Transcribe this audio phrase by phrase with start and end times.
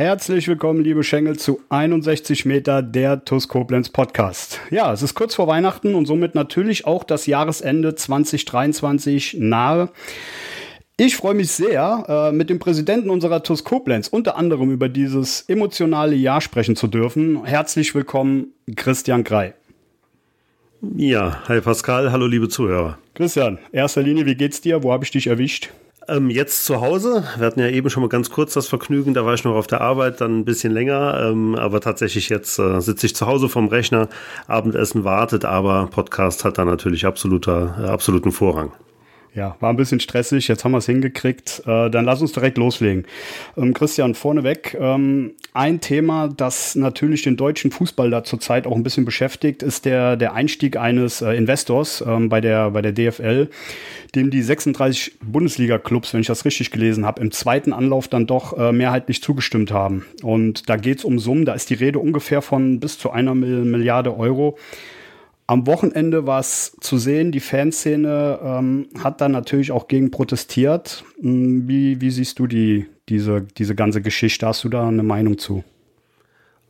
[0.00, 4.58] Herzlich willkommen, liebe Schengel, zu 61 Meter der TUS Koblenz Podcast.
[4.70, 9.90] Ja, es ist kurz vor Weihnachten und somit natürlich auch das Jahresende 2023 nahe.
[10.96, 15.42] Ich freue mich sehr, äh, mit dem Präsidenten unserer TUS Koblenz unter anderem über dieses
[15.48, 17.44] emotionale Jahr sprechen zu dürfen.
[17.44, 19.52] Herzlich willkommen, Christian Grei.
[20.96, 22.96] Ja, hi Pascal, hallo liebe Zuhörer.
[23.12, 24.82] Christian, erster Linie, wie geht's dir?
[24.82, 25.68] Wo habe ich dich erwischt?
[26.08, 27.24] Ähm, jetzt zu Hause.
[27.36, 29.66] Wir hatten ja eben schon mal ganz kurz das Vergnügen, da war ich noch auf
[29.66, 31.30] der Arbeit, dann ein bisschen länger.
[31.30, 34.08] Ähm, aber tatsächlich jetzt äh, sitze ich zu Hause vom Rechner,
[34.46, 38.72] Abendessen wartet, aber Podcast hat da natürlich absoluter, äh, absoluten Vorrang.
[39.32, 41.62] Ja, war ein bisschen stressig, jetzt haben wir es hingekriegt.
[41.64, 43.06] Äh, dann lass uns direkt loslegen.
[43.56, 48.82] Ähm, Christian, vorneweg, ähm, ein Thema, das natürlich den deutschen Fußball da zurzeit auch ein
[48.82, 53.48] bisschen beschäftigt, ist der, der Einstieg eines äh, Investors ähm, bei, der, bei der DFL,
[54.16, 58.58] dem die 36 Bundesliga-Clubs, wenn ich das richtig gelesen habe, im zweiten Anlauf dann doch
[58.58, 60.06] äh, mehrheitlich zugestimmt haben.
[60.24, 63.36] Und da geht es um Summen, da ist die Rede ungefähr von bis zu einer
[63.36, 64.58] Milliarde Euro.
[65.50, 71.02] Am Wochenende war es zu sehen, die Fanszene ähm, hat dann natürlich auch gegen protestiert.
[71.20, 74.46] Hm, wie, wie siehst du die, diese, diese ganze Geschichte?
[74.46, 75.64] Hast du da eine Meinung zu?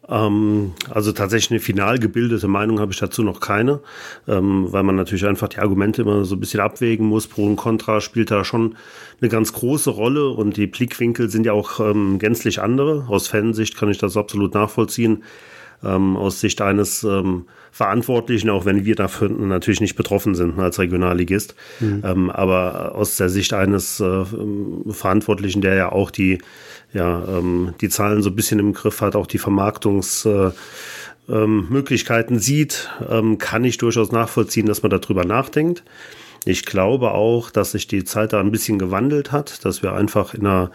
[0.09, 3.81] Ähm, also tatsächlich eine final gebildete Meinung habe ich dazu noch keine,
[4.27, 7.27] ähm, weil man natürlich einfach die Argumente immer so ein bisschen abwägen muss.
[7.27, 8.77] Pro und Contra spielt da schon
[9.21, 13.05] eine ganz große Rolle und die Blickwinkel sind ja auch ähm, gänzlich andere.
[13.09, 15.23] Aus Fansicht kann ich das absolut nachvollziehen
[15.85, 20.79] ähm, aus Sicht eines ähm, Verantwortlichen, auch wenn wir dafür natürlich nicht betroffen sind als
[20.79, 21.55] Regionalligist.
[21.79, 22.03] Mhm.
[22.05, 24.25] Ähm, aber aus der Sicht eines äh,
[24.89, 26.39] Verantwortlichen, der ja auch die,
[26.93, 30.53] ja, ähm, die Zahlen so ein bisschen im Griff hat, auch die Vermarktungs- äh,
[31.29, 35.85] ähm, Möglichkeiten sieht, ähm, kann ich durchaus nachvollziehen, dass man darüber nachdenkt.
[36.45, 40.35] Ich glaube auch, dass sich die Zeit da ein bisschen gewandelt hat, dass wir einfach
[40.35, 40.71] in einer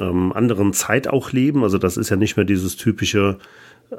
[0.00, 1.62] ähm, anderen Zeit auch leben.
[1.62, 3.38] Also das ist ja nicht mehr dieses typische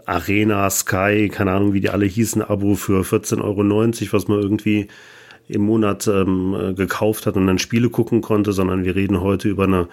[0.06, 4.88] Arena, Sky, keine Ahnung, wie die alle hießen, Abo für 14,90 Euro, was man irgendwie
[5.48, 9.66] im Monat ähm, gekauft hat und dann Spiele gucken konnte, sondern wir reden heute über
[9.66, 9.88] eine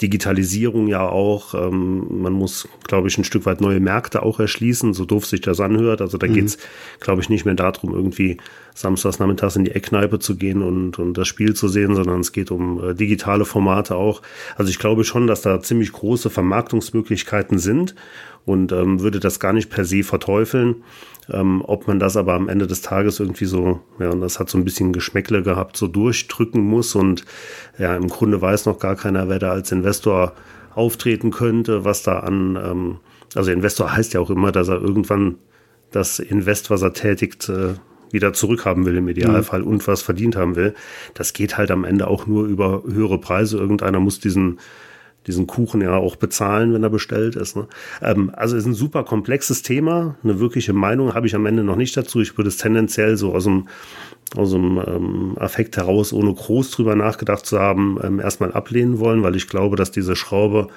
[0.00, 1.54] Digitalisierung ja auch.
[1.54, 5.42] Ähm, man muss, glaube ich, ein Stück weit neue Märkte auch erschließen, so doof sich
[5.42, 6.00] das anhört.
[6.00, 6.34] Also da mhm.
[6.34, 6.58] geht's,
[7.00, 8.38] glaube ich, nicht mehr darum, irgendwie
[8.74, 12.32] samstags nachmittags in die Eckkneipe zu gehen und, und das Spiel zu sehen, sondern es
[12.32, 14.20] geht um äh, digitale Formate auch.
[14.56, 17.94] Also ich glaube schon, dass da ziemlich große Vermarktungsmöglichkeiten sind
[18.44, 20.82] und ähm, würde das gar nicht per se verteufeln.
[21.30, 24.50] Ähm, ob man das aber am Ende des Tages irgendwie so, ja, und das hat
[24.50, 27.24] so ein bisschen Geschmäckle gehabt, so durchdrücken muss und
[27.78, 30.34] ja, im Grunde weiß noch gar keiner, wer da als Investor
[30.74, 32.96] auftreten könnte, was da an, ähm,
[33.34, 35.36] also Investor heißt ja auch immer, dass er irgendwann
[35.92, 37.74] das Invest, was er tätigt, äh,
[38.14, 39.66] wieder zurückhaben will im Idealfall mhm.
[39.66, 40.72] und was verdient haben will.
[41.12, 43.58] Das geht halt am Ende auch nur über höhere Preise.
[43.58, 44.58] Irgendeiner muss diesen
[45.26, 47.56] diesen Kuchen ja auch bezahlen, wenn er bestellt ist.
[47.56, 47.66] Ne?
[48.02, 50.16] Ähm, also ist ein super komplexes Thema.
[50.22, 52.20] Eine wirkliche Meinung habe ich am Ende noch nicht dazu.
[52.20, 53.68] Ich würde es tendenziell so aus dem,
[54.36, 59.22] aus dem ähm, Affekt heraus, ohne groß drüber nachgedacht zu haben, ähm, erstmal ablehnen wollen,
[59.22, 60.68] weil ich glaube, dass diese Schraube,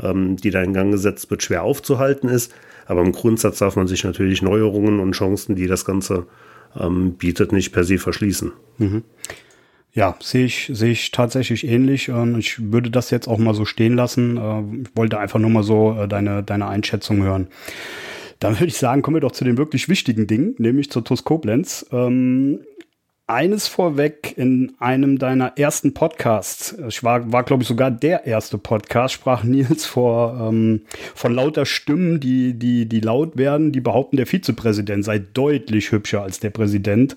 [0.00, 2.52] ähm, die da in Gang gesetzt wird, schwer aufzuhalten ist.
[2.86, 6.26] Aber im Grundsatz darf man sich natürlich Neuerungen und Chancen, die das Ganze
[6.78, 8.52] ähm, bietet, nicht per se verschließen.
[8.78, 9.02] Mhm.
[9.94, 12.10] Ja, sehe ich, sehe ich tatsächlich ähnlich.
[12.10, 14.36] Und ich würde das jetzt auch mal so stehen lassen.
[14.36, 17.48] Äh, ich wollte einfach nur mal so äh, deine, deine Einschätzung hören.
[18.38, 21.22] Dann würde ich sagen, kommen wir doch zu den wirklich wichtigen Dingen, nämlich zur TUS
[21.22, 21.86] Koblenz.
[21.92, 22.60] Ähm,
[23.32, 26.76] eines vorweg in einem deiner ersten Podcasts.
[26.88, 30.82] Ich war, war glaube ich, sogar der erste Podcast, sprach Nils vor, ähm,
[31.14, 36.22] von lauter Stimmen, die, die, die laut werden, die behaupten, der Vizepräsident sei deutlich hübscher
[36.22, 37.16] als der Präsident.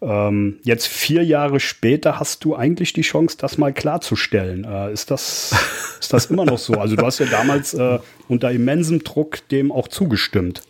[0.00, 4.64] Ähm, jetzt vier Jahre später hast du eigentlich die Chance, das mal klarzustellen.
[4.64, 5.54] Äh, ist, das,
[6.00, 6.74] ist das immer noch so?
[6.74, 7.98] Also du hast ja damals äh,
[8.28, 10.62] unter immensem Druck dem auch zugestimmt.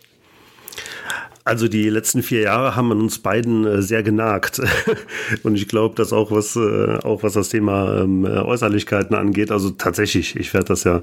[1.45, 4.61] Also die letzten vier Jahre haben an uns beiden äh, sehr genagt.
[5.43, 9.71] Und ich glaube, dass auch was, äh, auch was das Thema ähm, Äußerlichkeiten angeht, also
[9.71, 11.01] tatsächlich, ich werde das ja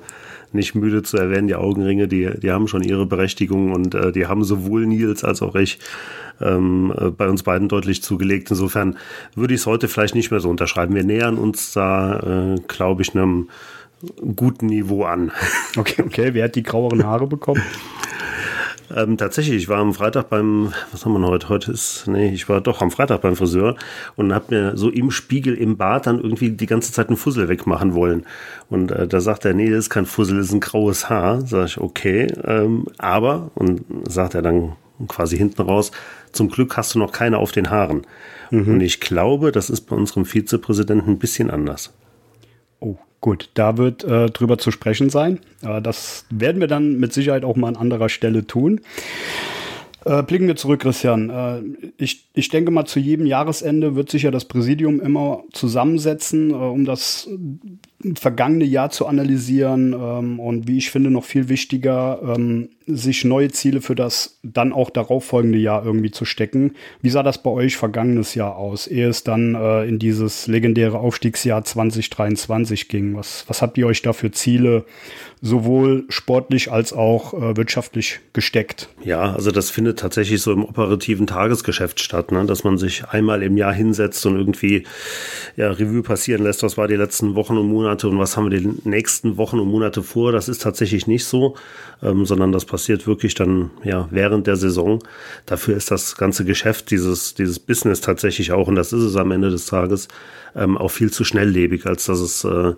[0.52, 4.26] nicht müde zu erwähnen, die Augenringe, die, die haben schon ihre Berechtigung und äh, die
[4.26, 5.78] haben sowohl Nils als auch ich
[6.40, 8.50] ähm, bei uns beiden deutlich zugelegt.
[8.50, 8.96] Insofern
[9.34, 10.94] würde ich es heute vielleicht nicht mehr so unterschreiben.
[10.94, 13.48] Wir nähern uns da, äh, glaube ich, einem
[14.36, 15.32] guten Niveau an.
[15.76, 16.30] Okay, okay.
[16.32, 17.62] Wer hat die graueren Haare bekommen?
[18.94, 21.48] Ähm, tatsächlich, ich war am Freitag beim, was haben wir heute?
[21.48, 23.76] Heute ist, nee, ich war doch am Freitag beim Friseur
[24.16, 27.48] und habe mir so im Spiegel im Bad dann irgendwie die ganze Zeit einen Fussel
[27.48, 28.24] wegmachen wollen.
[28.70, 31.40] Und äh, da sagt er, nee, das ist kein Fussel, das ist ein graues Haar.
[31.46, 34.72] Sag ich, okay, ähm, aber, und sagt er dann
[35.08, 35.90] quasi hinten raus,
[36.32, 38.06] zum Glück hast du noch keine auf den Haaren.
[38.50, 38.68] Mhm.
[38.68, 41.92] Und ich glaube, das ist bei unserem Vizepräsidenten ein bisschen anders.
[42.80, 45.40] Oh, gut, da wird äh, drüber zu sprechen sein.
[45.62, 48.80] Äh, das werden wir dann mit Sicherheit auch mal an anderer Stelle tun.
[50.06, 51.30] Äh, blicken wir zurück, Christian.
[51.30, 51.62] Äh,
[51.98, 56.54] ich, ich denke mal, zu jedem Jahresende wird sich ja das Präsidium immer zusammensetzen, äh,
[56.54, 57.28] um das
[58.14, 63.50] vergangene Jahr zu analysieren ähm, und wie ich finde, noch viel wichtiger, ähm, sich neue
[63.50, 66.74] Ziele für das dann auch darauffolgende Jahr irgendwie zu stecken.
[67.00, 70.98] Wie sah das bei euch vergangenes Jahr aus, ehe es dann äh, in dieses legendäre
[70.98, 73.16] Aufstiegsjahr 2023 ging?
[73.16, 74.84] Was, was habt ihr euch da für Ziele
[75.40, 78.88] sowohl sportlich als auch äh, wirtschaftlich gesteckt?
[79.02, 82.44] Ja, also das findet tatsächlich so im operativen Tagesgeschäft statt, ne?
[82.46, 84.84] dass man sich einmal im Jahr hinsetzt und irgendwie
[85.56, 88.58] ja, Revue passieren lässt, was war die letzten Wochen und Monate und was haben wir
[88.58, 90.32] die nächsten Wochen und Monate vor.
[90.32, 91.56] Das ist tatsächlich nicht so,
[92.02, 95.02] ähm, sondern das passiert wirklich dann ja während der Saison.
[95.46, 99.30] Dafür ist das ganze Geschäft, dieses, dieses Business tatsächlich auch, und das ist es am
[99.30, 100.08] Ende des Tages,
[100.56, 102.72] ähm, auch viel zu schnelllebig, als dass es äh,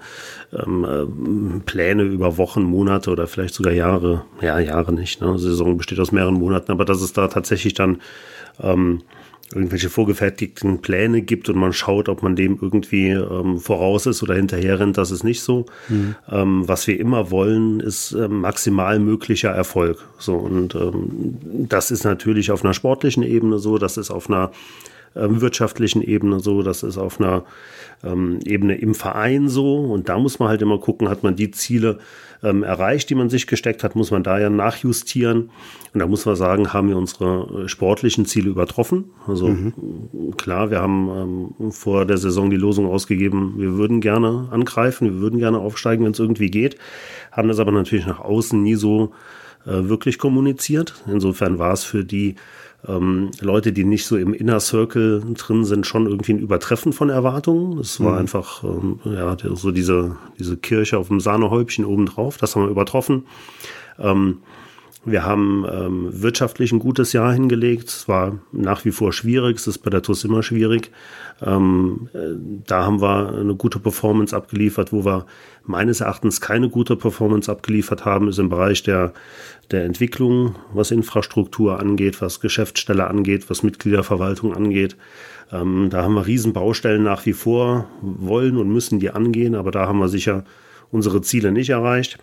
[0.52, 5.38] ähm, äh, Pläne über Wochen, Monate oder vielleicht sogar Jahre, ja, Jahre nicht, ne?
[5.38, 8.00] Saison besteht aus mehreren Monaten, aber dass es da tatsächlich dann
[8.60, 9.02] ähm,
[9.54, 14.34] irgendwelche vorgefertigten Pläne gibt und man schaut, ob man dem irgendwie ähm, voraus ist oder
[14.34, 15.64] hinterher rennt, das ist nicht so.
[15.88, 16.16] Mhm.
[16.30, 20.04] Ähm, was wir immer wollen, ist äh, maximal möglicher Erfolg.
[20.18, 24.50] So und ähm, das ist natürlich auf einer sportlichen Ebene so, das ist auf einer
[25.16, 27.44] ähm, wirtschaftlichen Ebene so, das ist auf einer
[28.04, 29.76] ähm, Ebene im Verein so.
[29.76, 31.98] Und da muss man halt immer gucken, hat man die Ziele
[32.42, 35.50] ähm, erreicht, die man sich gesteckt hat, muss man da ja nachjustieren.
[35.92, 39.06] Und da muss man sagen, haben wir unsere äh, sportlichen Ziele übertroffen.
[39.26, 40.36] Also mhm.
[40.36, 45.20] klar, wir haben ähm, vor der Saison die Losung ausgegeben, wir würden gerne angreifen, wir
[45.20, 46.76] würden gerne aufsteigen, wenn es irgendwie geht,
[47.32, 49.12] haben das aber natürlich nach außen nie so
[49.66, 50.94] äh, wirklich kommuniziert.
[51.06, 52.36] Insofern war es für die
[52.86, 57.10] ähm, Leute, die nicht so im Inner Circle drin sind, schon irgendwie ein Übertreffen von
[57.10, 57.78] Erwartungen.
[57.78, 58.18] Es war mhm.
[58.18, 62.36] einfach ähm, ja, so diese, diese Kirche auf dem Sahnehäubchen obendrauf.
[62.38, 63.26] Das haben wir übertroffen.
[63.98, 64.38] Ähm,
[65.10, 67.88] wir haben ähm, wirtschaftlich ein gutes Jahr hingelegt.
[67.88, 69.56] Es war nach wie vor schwierig.
[69.56, 70.90] Es ist bei der TUS immer schwierig.
[71.44, 72.34] Ähm, äh,
[72.66, 74.92] da haben wir eine gute Performance abgeliefert.
[74.92, 75.26] Wo wir
[75.64, 79.12] meines Erachtens keine gute Performance abgeliefert haben, ist im Bereich der,
[79.70, 84.96] der Entwicklung, was Infrastruktur angeht, was Geschäftsstelle angeht, was Mitgliederverwaltung angeht.
[85.52, 89.86] Ähm, da haben wir Riesenbaustellen nach wie vor, wollen und müssen die angehen, aber da
[89.86, 90.44] haben wir sicher
[90.90, 92.18] unsere Ziele nicht erreicht.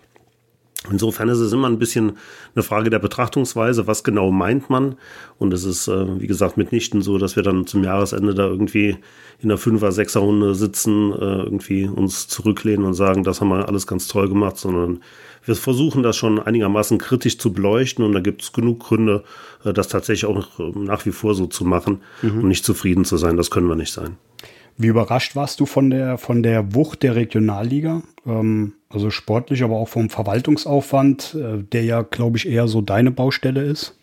[0.90, 2.12] Insofern ist es immer ein bisschen
[2.54, 4.96] eine Frage der Betrachtungsweise, was genau meint man.
[5.38, 8.96] Und es ist, äh, wie gesagt, mitnichten so, dass wir dann zum Jahresende da irgendwie
[9.40, 13.86] in der Fünfer-, Sechser-Runde sitzen, äh, irgendwie uns zurücklehnen und sagen, das haben wir alles
[13.86, 15.00] ganz toll gemacht, sondern
[15.44, 19.24] wir versuchen das schon einigermaßen kritisch zu beleuchten und da gibt es genug Gründe,
[19.64, 22.40] äh, das tatsächlich auch nach wie vor so zu machen mhm.
[22.42, 23.36] und nicht zufrieden zu sein.
[23.36, 24.16] Das können wir nicht sein.
[24.78, 28.02] Wie überrascht warst du von der, von der Wucht der Regionalliga?
[28.26, 33.10] Ähm, also sportlich, aber auch vom Verwaltungsaufwand, äh, der ja, glaube ich, eher so deine
[33.10, 33.96] Baustelle ist?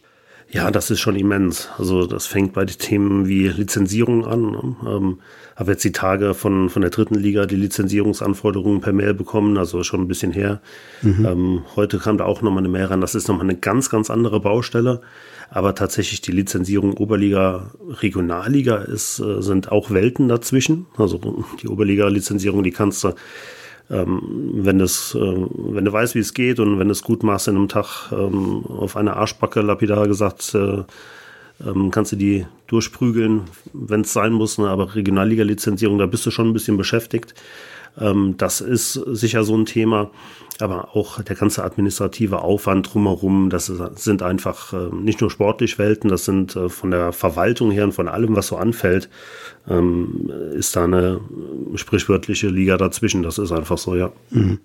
[0.54, 1.70] Ja, das ist schon immens.
[1.80, 4.52] Also das fängt bei den Themen wie Lizenzierung an.
[4.52, 4.75] Ne?
[4.88, 5.20] Ähm,
[5.56, 9.82] habe jetzt die Tage von, von der dritten Liga die Lizenzierungsanforderungen per Mail bekommen, also
[9.82, 10.62] schon ein bisschen her.
[11.02, 11.25] Mhm.
[11.25, 13.02] Ähm, heute kam da auch nochmal eine Mail ran.
[13.02, 15.02] Das ist nochmal eine ganz, ganz andere Baustelle.
[15.50, 20.86] Aber tatsächlich die Lizenzierung Oberliga, Regionalliga ist, äh, sind auch Welten dazwischen.
[20.98, 21.20] Also
[21.63, 23.13] die Oberliga-Lizenzierung, die kannst du,
[23.90, 27.48] wenn, das, äh, wenn du weißt, wie es geht und wenn du es gut machst
[27.48, 30.84] in einem Tag ähm, auf eine Arschbacke, lapidar gesagt, äh,
[31.66, 33.42] ähm, kannst du die durchprügeln,
[33.74, 34.58] wenn es sein muss.
[34.58, 34.68] Ne?
[34.70, 37.36] Aber Regionalliga-Lizenzierung, da bist du schon ein bisschen beschäftigt.
[38.00, 40.12] Ähm, das ist sicher so ein Thema.
[40.60, 46.10] Aber auch der ganze administrative Aufwand drumherum, das sind einfach äh, nicht nur sportlich Welten,
[46.10, 49.10] das sind äh, von der Verwaltung her und von allem, was so anfällt,
[49.68, 51.22] ähm, ist da eine
[51.76, 53.24] sprichwörtliche Liga dazwischen.
[53.24, 54.12] Das ist einfach so, ja.
[54.30, 54.60] Mhm.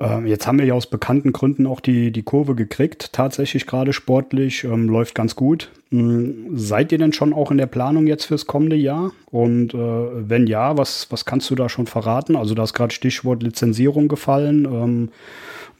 [0.00, 3.92] Ähm, jetzt haben wir ja aus bekannten Gründen auch die, die Kurve gekriegt, tatsächlich gerade
[3.92, 5.70] sportlich, ähm, läuft ganz gut.
[5.90, 9.10] Ähm, seid ihr denn schon auch in der Planung jetzt fürs kommende Jahr?
[9.30, 12.36] Und äh, wenn ja, was, was kannst du da schon verraten?
[12.36, 14.66] Also da ist gerade Stichwort Lizenzierung gefallen.
[14.66, 15.08] Ähm,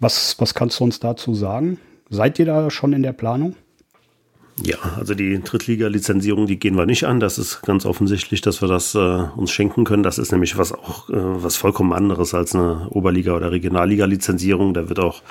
[0.01, 1.79] was, was kannst du uns dazu sagen?
[2.11, 3.55] Seid ihr da schon in der Planung?
[4.65, 7.21] Ja, also die Drittliga-Lizenzierung, die gehen wir nicht an.
[7.21, 10.03] Das ist ganz offensichtlich, dass wir das äh, uns schenken können.
[10.03, 14.75] Das ist nämlich was auch äh, was vollkommen anderes als eine Oberliga- oder Regionalliga-Lizenzierung.
[14.75, 15.23] Da wird auch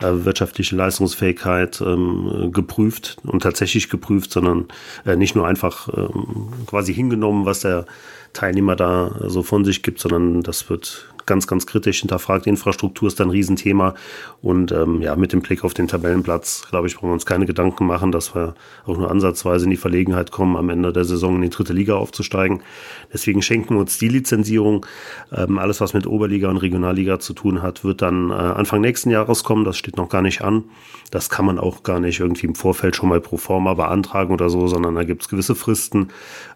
[0.00, 4.66] äh, wirtschaftliche Leistungsfähigkeit ähm, geprüft und tatsächlich geprüft, sondern
[5.06, 7.86] äh, nicht nur einfach ähm, quasi hingenommen, was der
[8.32, 12.46] Teilnehmer da so von sich gibt, sondern das wird ganz, ganz kritisch hinterfragt.
[12.46, 13.94] Infrastruktur ist ein Riesenthema.
[14.42, 17.46] Und ähm, ja, mit dem Blick auf den Tabellenplatz, glaube ich, brauchen wir uns keine
[17.46, 18.54] Gedanken machen, dass wir
[18.86, 21.94] auch nur ansatzweise in die Verlegenheit kommen, am Ende der Saison in die dritte Liga
[21.94, 22.62] aufzusteigen.
[23.12, 24.86] Deswegen schenken wir uns die Lizenzierung.
[25.34, 29.10] Ähm, alles, was mit Oberliga und Regionalliga zu tun hat, wird dann äh, Anfang nächsten
[29.10, 29.64] Jahres kommen.
[29.64, 30.64] Das steht noch gar nicht an.
[31.10, 34.50] Das kann man auch gar nicht irgendwie im Vorfeld schon mal pro forma beantragen oder
[34.50, 36.08] so, sondern da gibt es gewisse Fristen,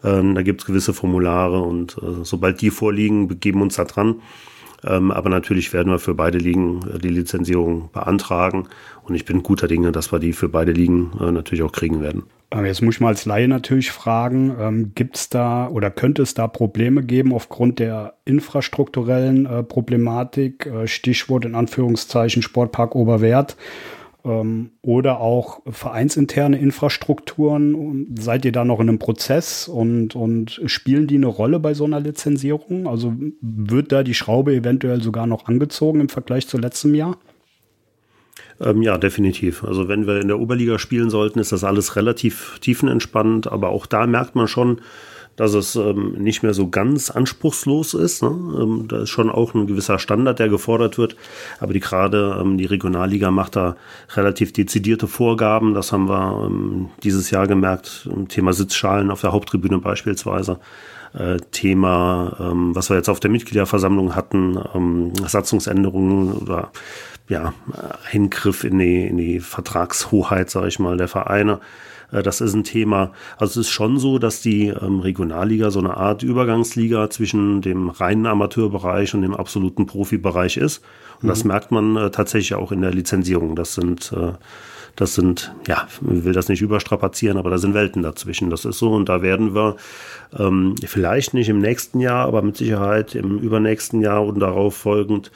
[0.03, 3.85] ähm, da gibt es gewisse Formulare und äh, sobald die vorliegen, begeben wir uns da
[3.85, 4.17] dran.
[4.85, 8.69] Ähm, aber natürlich werden wir für beide Ligen äh, die Lizenzierung beantragen.
[9.03, 12.01] Und ich bin guter Dinge, dass wir die für beide Ligen äh, natürlich auch kriegen
[12.01, 12.25] werden.
[12.55, 16.33] Jetzt muss ich mal als Laie natürlich fragen, ähm, gibt es da oder könnte es
[16.33, 23.59] da Probleme geben aufgrund der infrastrukturellen äh, Problematik, äh, Stichwort in Anführungszeichen Sportpark Oberwert,
[24.23, 28.15] oder auch vereinsinterne Infrastrukturen.
[28.19, 31.85] Seid ihr da noch in einem Prozess und, und spielen die eine Rolle bei so
[31.85, 32.87] einer Lizenzierung?
[32.87, 37.17] Also wird da die Schraube eventuell sogar noch angezogen im Vergleich zu letztem Jahr?
[38.61, 39.65] Ähm, ja, definitiv.
[39.65, 43.87] Also wenn wir in der Oberliga spielen sollten, ist das alles relativ tiefenentspannt, aber auch
[43.87, 44.81] da merkt man schon,
[45.39, 48.25] dass es ähm, nicht mehr so ganz anspruchslos ist.
[48.25, 48.29] Ne?
[48.29, 51.15] Ähm, da ist schon auch ein gewisser Standard, der gefordert wird.
[51.61, 53.77] Aber die gerade ähm, die Regionalliga macht da
[54.17, 55.75] relativ dezidierte Vorgaben.
[55.75, 58.09] Das haben wir ähm, dieses Jahr gemerkt.
[58.29, 60.59] Thema Sitzschalen auf der Haupttribüne beispielsweise.
[61.15, 66.71] Äh, Thema, ähm, was wir jetzt auf der Mitgliederversammlung hatten, ähm, Satzungsänderungen oder
[67.29, 67.53] ja,
[68.13, 71.61] Eingriff in die, in die Vertragshoheit, sage ich mal, der Vereine.
[72.13, 73.13] Äh, das ist ein Thema.
[73.37, 77.91] Also es ist schon so, dass die ähm, Regionalliga so eine Art Übergangsliga zwischen dem
[77.91, 80.83] reinen Amateurbereich und dem absoluten Profibereich ist.
[81.17, 81.29] Und mhm.
[81.29, 83.57] das merkt man äh, tatsächlich auch in der Lizenzierung.
[83.57, 84.33] Das sind äh,
[84.99, 88.51] das sind, ja, ich will das nicht überstrapazieren, aber da sind Welten dazwischen.
[88.51, 88.93] Das ist so.
[88.93, 89.77] Und da werden wir
[90.37, 95.31] ähm, vielleicht nicht im nächsten Jahr, aber mit Sicherheit im übernächsten Jahr und darauf folgend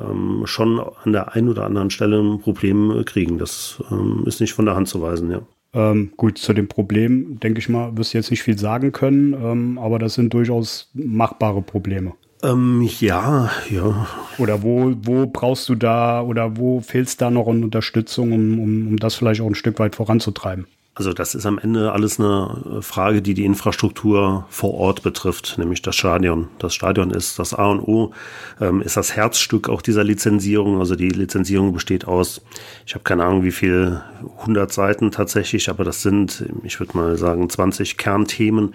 [0.00, 3.36] ähm, schon an der einen oder anderen Stelle ein Problem kriegen.
[3.38, 5.42] Das ähm, ist nicht von der Hand zu weisen, ja.
[5.72, 9.34] Ähm, gut, zu dem Problem, denke ich mal, wirst du jetzt nicht viel sagen können,
[9.34, 12.14] ähm, aber das sind durchaus machbare Probleme.
[12.42, 14.06] Ähm, ja, ja.
[14.38, 18.88] Oder wo, wo brauchst du da oder wo fehlst da noch an Unterstützung, um, um,
[18.88, 20.66] um das vielleicht auch ein Stück weit voranzutreiben?
[20.94, 25.82] Also das ist am Ende alles eine Frage, die die Infrastruktur vor Ort betrifft, nämlich
[25.82, 26.48] das Stadion.
[26.58, 28.12] Das Stadion ist das A und O,
[28.60, 30.78] ähm, ist das Herzstück auch dieser Lizenzierung.
[30.78, 32.42] Also die Lizenzierung besteht aus,
[32.86, 34.02] ich habe keine Ahnung, wie viel,
[34.40, 38.74] 100 Seiten tatsächlich, aber das sind, ich würde mal sagen, 20 Kernthemen,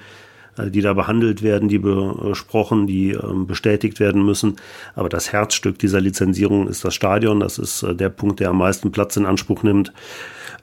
[0.58, 4.56] die da behandelt werden, die besprochen, die ähm, bestätigt werden müssen.
[4.96, 7.40] Aber das Herzstück dieser Lizenzierung ist das Stadion.
[7.40, 9.92] Das ist äh, der Punkt, der am meisten Platz in Anspruch nimmt.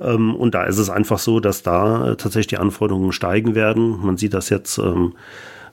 [0.00, 3.98] Ähm, und da ist es einfach so, dass da äh, tatsächlich die Anforderungen steigen werden.
[4.02, 4.80] Man sieht das jetzt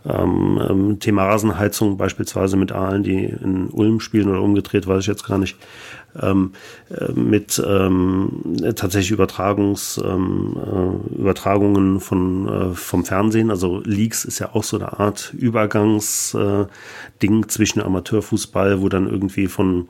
[0.06, 5.08] ähm, ähm, Thema Rasenheizung beispielsweise mit Aalen, die in Ulm spielen oder umgedreht, weiß ich
[5.08, 5.58] jetzt gar nicht,
[6.22, 6.54] ähm,
[6.90, 13.52] äh, mit ähm, tatsächlich Übertragungs, ähm, äh, Übertragungen von, äh, vom Fernsehen.
[13.52, 16.64] Also Leaks ist ja auch so eine Art Übergangsding
[17.22, 19.90] äh, zwischen Amateurfußball, wo dann irgendwie von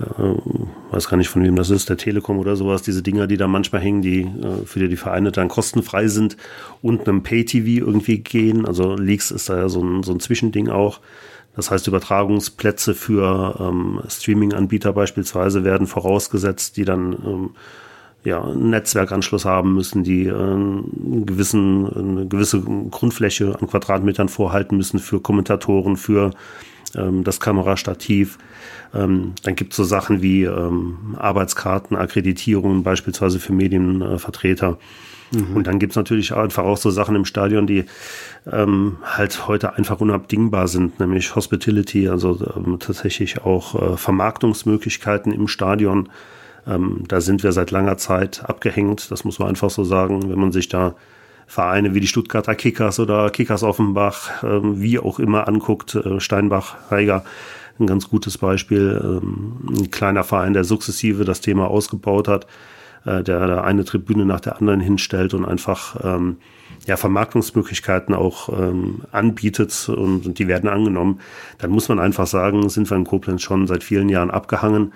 [0.00, 3.36] äh, weiß gar nicht von wem das ist, der Telekom oder sowas, diese Dinger, die
[3.36, 6.36] da manchmal hängen, die äh, für die, die Vereine dann kostenfrei sind
[6.82, 8.66] und einem Pay-TV irgendwie gehen.
[8.66, 11.00] Also Leaks ist da ja so ein, so ein Zwischending auch.
[11.56, 17.50] Das heißt, Übertragungsplätze für ähm, Streaming-Anbieter beispielsweise werden vorausgesetzt, die dann ähm,
[18.24, 24.76] ja, einen Netzwerkanschluss haben müssen, die äh, einen gewissen, eine gewisse Grundfläche an Quadratmetern vorhalten
[24.76, 26.30] müssen für Kommentatoren, für
[26.94, 28.38] ähm, das Kamerastativ.
[28.94, 34.78] Ähm, dann gibt es so Sachen wie ähm, Arbeitskarten, Akkreditierungen beispielsweise für Medienvertreter.
[35.30, 35.56] Mhm.
[35.56, 37.84] Und dann gibt es natürlich einfach auch so Sachen im Stadion, die
[38.50, 45.48] ähm, halt heute einfach unabdingbar sind, nämlich Hospitality, also ähm, tatsächlich auch äh, Vermarktungsmöglichkeiten im
[45.48, 46.08] Stadion.
[46.66, 50.38] Ähm, da sind wir seit langer Zeit abgehängt, das muss man einfach so sagen, wenn
[50.38, 50.94] man sich da
[51.46, 56.76] Vereine wie die Stuttgarter Kickers oder Kickers Offenbach, äh, wie auch immer anguckt, äh, Steinbach,
[56.90, 57.24] Heiger,
[57.80, 59.00] ein ganz gutes Beispiel.
[59.02, 62.46] Ähm, ein kleiner Verein, der sukzessive das Thema ausgebaut hat,
[63.04, 66.36] äh, der da eine Tribüne nach der anderen hinstellt und einfach ähm,
[66.86, 71.20] ja, Vermarktungsmöglichkeiten auch ähm, anbietet und, und die werden angenommen,
[71.58, 74.92] dann muss man einfach sagen, sind wir in Koblenz schon seit vielen Jahren abgehangen.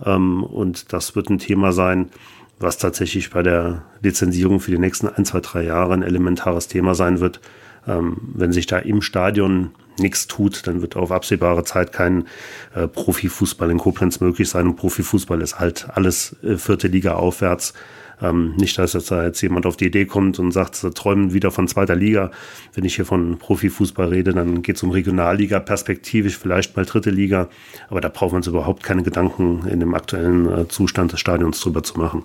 [0.00, 2.10] Und das wird ein Thema sein,
[2.58, 6.96] was tatsächlich bei der Lizenzierung für die nächsten ein, zwei, drei Jahre ein elementares Thema
[6.96, 7.40] sein wird.
[7.86, 12.26] Wenn sich da im Stadion nichts tut, dann wird auf absehbare Zeit kein
[12.74, 14.66] äh, Profifußball in Koblenz möglich sein.
[14.66, 17.74] Und Profifußball ist halt alles äh, vierte Liga aufwärts.
[18.22, 21.32] Ähm, nicht, dass jetzt, da jetzt jemand auf die Idee kommt und sagt, sie träumen
[21.32, 22.30] wieder von zweiter Liga.
[22.72, 27.10] Wenn ich hier von Profifußball rede, dann geht es um Regionalliga, perspektivisch vielleicht mal dritte
[27.10, 27.48] Liga.
[27.88, 31.60] Aber da braucht man uns überhaupt keine Gedanken in dem aktuellen äh, Zustand des Stadions
[31.60, 32.24] drüber zu machen.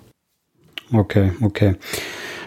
[0.92, 1.76] Okay, okay.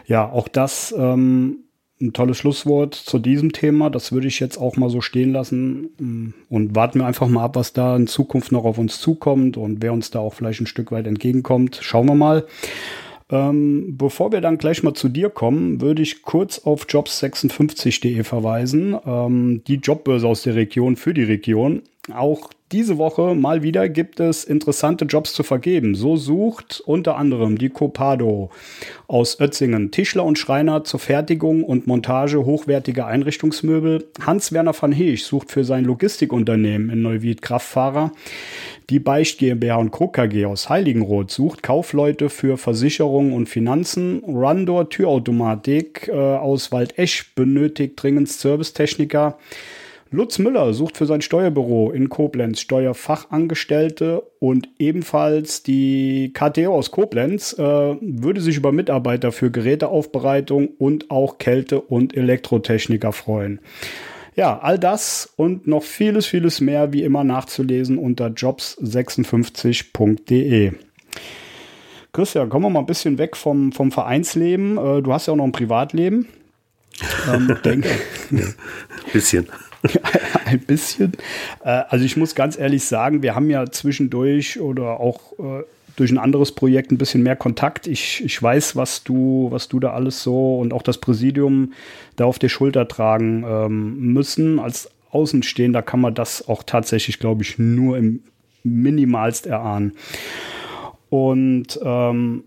[0.05, 1.59] Ja, auch das ähm,
[2.03, 3.89] ein tolles Schlusswort zu diesem Thema.
[3.89, 7.55] Das würde ich jetzt auch mal so stehen lassen und warten wir einfach mal ab,
[7.55, 10.67] was da in Zukunft noch auf uns zukommt und wer uns da auch vielleicht ein
[10.67, 11.79] Stück weit entgegenkommt.
[11.81, 12.45] Schauen wir mal.
[13.31, 18.95] Ähm, bevor wir dann gleich mal zu dir kommen, würde ich kurz auf jobs56.de verweisen.
[19.05, 21.81] Ähm, die Jobbörse aus der Region für die Region.
[22.13, 25.93] Auch diese Woche mal wieder gibt es interessante Jobs zu vergeben.
[25.93, 28.49] So sucht unter anderem die Copado
[29.07, 34.07] aus Ötzingen Tischler und Schreiner zur Fertigung und Montage hochwertiger Einrichtungsmöbel.
[34.25, 38.11] Hans-Werner van Heech sucht für sein Logistikunternehmen in Neuwied Kraftfahrer.
[38.89, 40.07] Die Beicht GmbH und Co.
[40.07, 44.23] KG aus Heiligenroth sucht Kaufleute für Versicherungen und Finanzen.
[44.23, 49.37] Rundor Türautomatik äh, aus Waldesch benötigt dringend Servicetechniker.
[50.13, 57.53] Lutz Müller sucht für sein Steuerbüro in Koblenz Steuerfachangestellte und ebenfalls die KTO aus Koblenz
[57.53, 63.59] äh, würde sich über Mitarbeiter für Geräteaufbereitung und auch Kälte- und Elektrotechniker freuen.
[64.35, 70.73] Ja, all das und noch vieles, vieles mehr wie immer nachzulesen unter jobs56.de.
[72.11, 74.77] Christian, kommen wir mal ein bisschen weg vom, vom Vereinsleben.
[74.77, 76.27] Äh, du hast ja auch noch ein Privatleben.
[77.33, 77.89] Ähm, denke.
[79.11, 79.47] Bisschen.
[80.45, 81.13] ein bisschen.
[81.63, 85.63] Äh, also ich muss ganz ehrlich sagen, wir haben ja zwischendurch oder auch äh,
[85.95, 87.87] durch ein anderes Projekt ein bisschen mehr Kontakt.
[87.87, 91.73] Ich, ich weiß, was du, was du da alles so und auch das Präsidium
[92.15, 94.59] da auf der Schulter tragen ähm, müssen.
[94.59, 98.21] Als Außenstehender kann man das auch tatsächlich, glaube ich, nur im
[98.63, 99.93] minimalst erahnen.
[101.09, 102.43] Und ähm,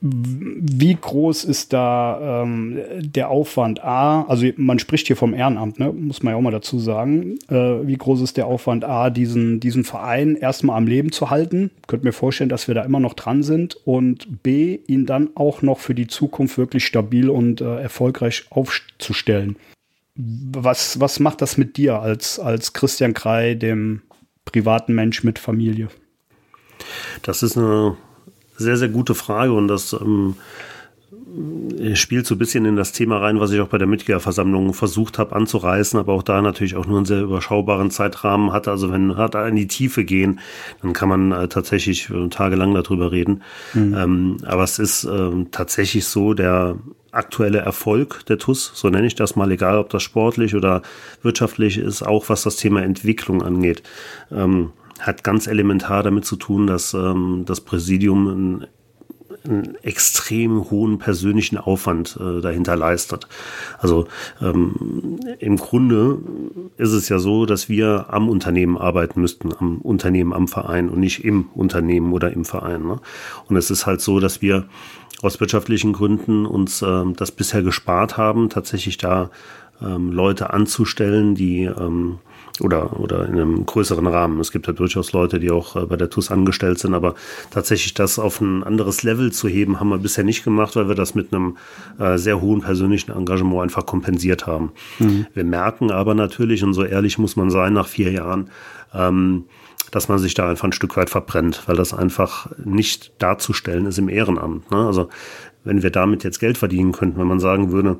[0.00, 4.22] wie groß ist da ähm, der Aufwand A?
[4.22, 5.92] Also man spricht hier vom Ehrenamt, ne?
[5.92, 7.38] muss man ja auch mal dazu sagen.
[7.48, 11.72] Äh, wie groß ist der Aufwand A, diesen, diesen Verein erstmal am Leben zu halten?
[11.88, 13.76] Könnt mir vorstellen, dass wir da immer noch dran sind.
[13.84, 19.56] Und B, ihn dann auch noch für die Zukunft wirklich stabil und äh, erfolgreich aufzustellen.
[20.14, 24.02] Was, was macht das mit dir als, als Christian Krei, dem
[24.44, 25.88] privaten Mensch mit Familie?
[27.22, 27.96] Das ist eine
[28.58, 30.34] sehr, sehr gute Frage und das ähm,
[31.94, 35.18] spielt so ein bisschen in das Thema rein, was ich auch bei der Mitgliederversammlung versucht
[35.18, 38.70] habe anzureißen, aber auch da natürlich auch nur einen sehr überschaubaren Zeitrahmen hatte.
[38.70, 40.40] Also wenn hat in die Tiefe gehen,
[40.82, 43.42] dann kann man äh, tatsächlich äh, tagelang darüber reden.
[43.74, 43.94] Mhm.
[43.96, 46.76] Ähm, aber es ist äh, tatsächlich so, der
[47.10, 50.82] aktuelle Erfolg der TUS, so nenne ich das mal, egal ob das sportlich oder
[51.22, 53.82] wirtschaftlich ist, auch was das Thema Entwicklung angeht.
[54.30, 58.66] Ähm, hat ganz elementar damit zu tun, dass ähm, das Präsidium einen,
[59.44, 63.28] einen extrem hohen persönlichen Aufwand äh, dahinter leistet.
[63.78, 64.08] Also
[64.40, 66.18] ähm, im Grunde
[66.76, 71.00] ist es ja so, dass wir am Unternehmen arbeiten müssten, am Unternehmen, am Verein und
[71.00, 72.82] nicht im Unternehmen oder im Verein.
[72.82, 73.00] Ne?
[73.46, 74.66] Und es ist halt so, dass wir
[75.22, 79.30] aus wirtschaftlichen Gründen uns äh, das bisher gespart haben, tatsächlich da
[79.80, 82.18] ähm, Leute anzustellen, die ähm,
[82.60, 84.40] oder, oder in einem größeren Rahmen.
[84.40, 87.14] Es gibt ja durchaus Leute, die auch äh, bei der TUS angestellt sind, aber
[87.50, 90.94] tatsächlich das auf ein anderes Level zu heben, haben wir bisher nicht gemacht, weil wir
[90.94, 91.56] das mit einem
[91.98, 94.72] äh, sehr hohen persönlichen Engagement einfach kompensiert haben.
[94.98, 95.26] Mhm.
[95.34, 98.50] Wir merken aber natürlich, und so ehrlich muss man sein, nach vier Jahren,
[98.94, 99.44] ähm,
[99.90, 103.98] dass man sich da einfach ein Stück weit verbrennt, weil das einfach nicht darzustellen ist
[103.98, 104.70] im Ehrenamt.
[104.70, 104.86] Ne?
[104.86, 105.08] Also
[105.64, 107.98] wenn wir damit jetzt Geld verdienen könnten, wenn man sagen würde,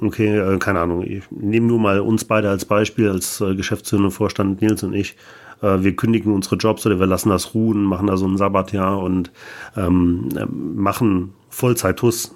[0.00, 1.02] Okay, äh, keine Ahnung.
[1.02, 5.16] Ich nehme nur mal uns beide als Beispiel, als äh, Geschäftsführender Vorstand Nils und ich.
[5.62, 8.98] Äh, wir kündigen unsere Jobs oder wir lassen das ruhen, machen da so ein Sabbatjahr
[8.98, 9.30] und
[9.76, 12.34] ähm, äh, machen Vollzeit-TUS.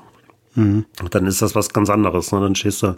[0.54, 0.84] Mhm.
[1.10, 2.32] Dann ist das was ganz anderes.
[2.32, 2.40] Ne?
[2.40, 2.96] Dann stehst du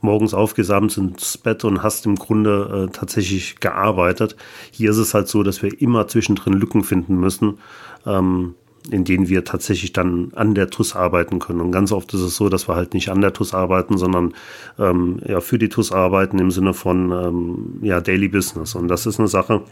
[0.00, 4.36] morgens auf, gehst abends ins Bett und hast im Grunde äh, tatsächlich gearbeitet.
[4.70, 7.58] Hier ist es halt so, dass wir immer zwischendrin Lücken finden müssen.
[8.06, 8.54] Ähm,
[8.90, 11.60] in denen wir tatsächlich dann an der TUS arbeiten können.
[11.60, 14.34] Und ganz oft ist es so, dass wir halt nicht an der TUS arbeiten, sondern
[14.78, 18.74] ähm, ja für die TUS arbeiten im Sinne von ähm, ja Daily Business.
[18.74, 19.62] Und das ist eine Sache,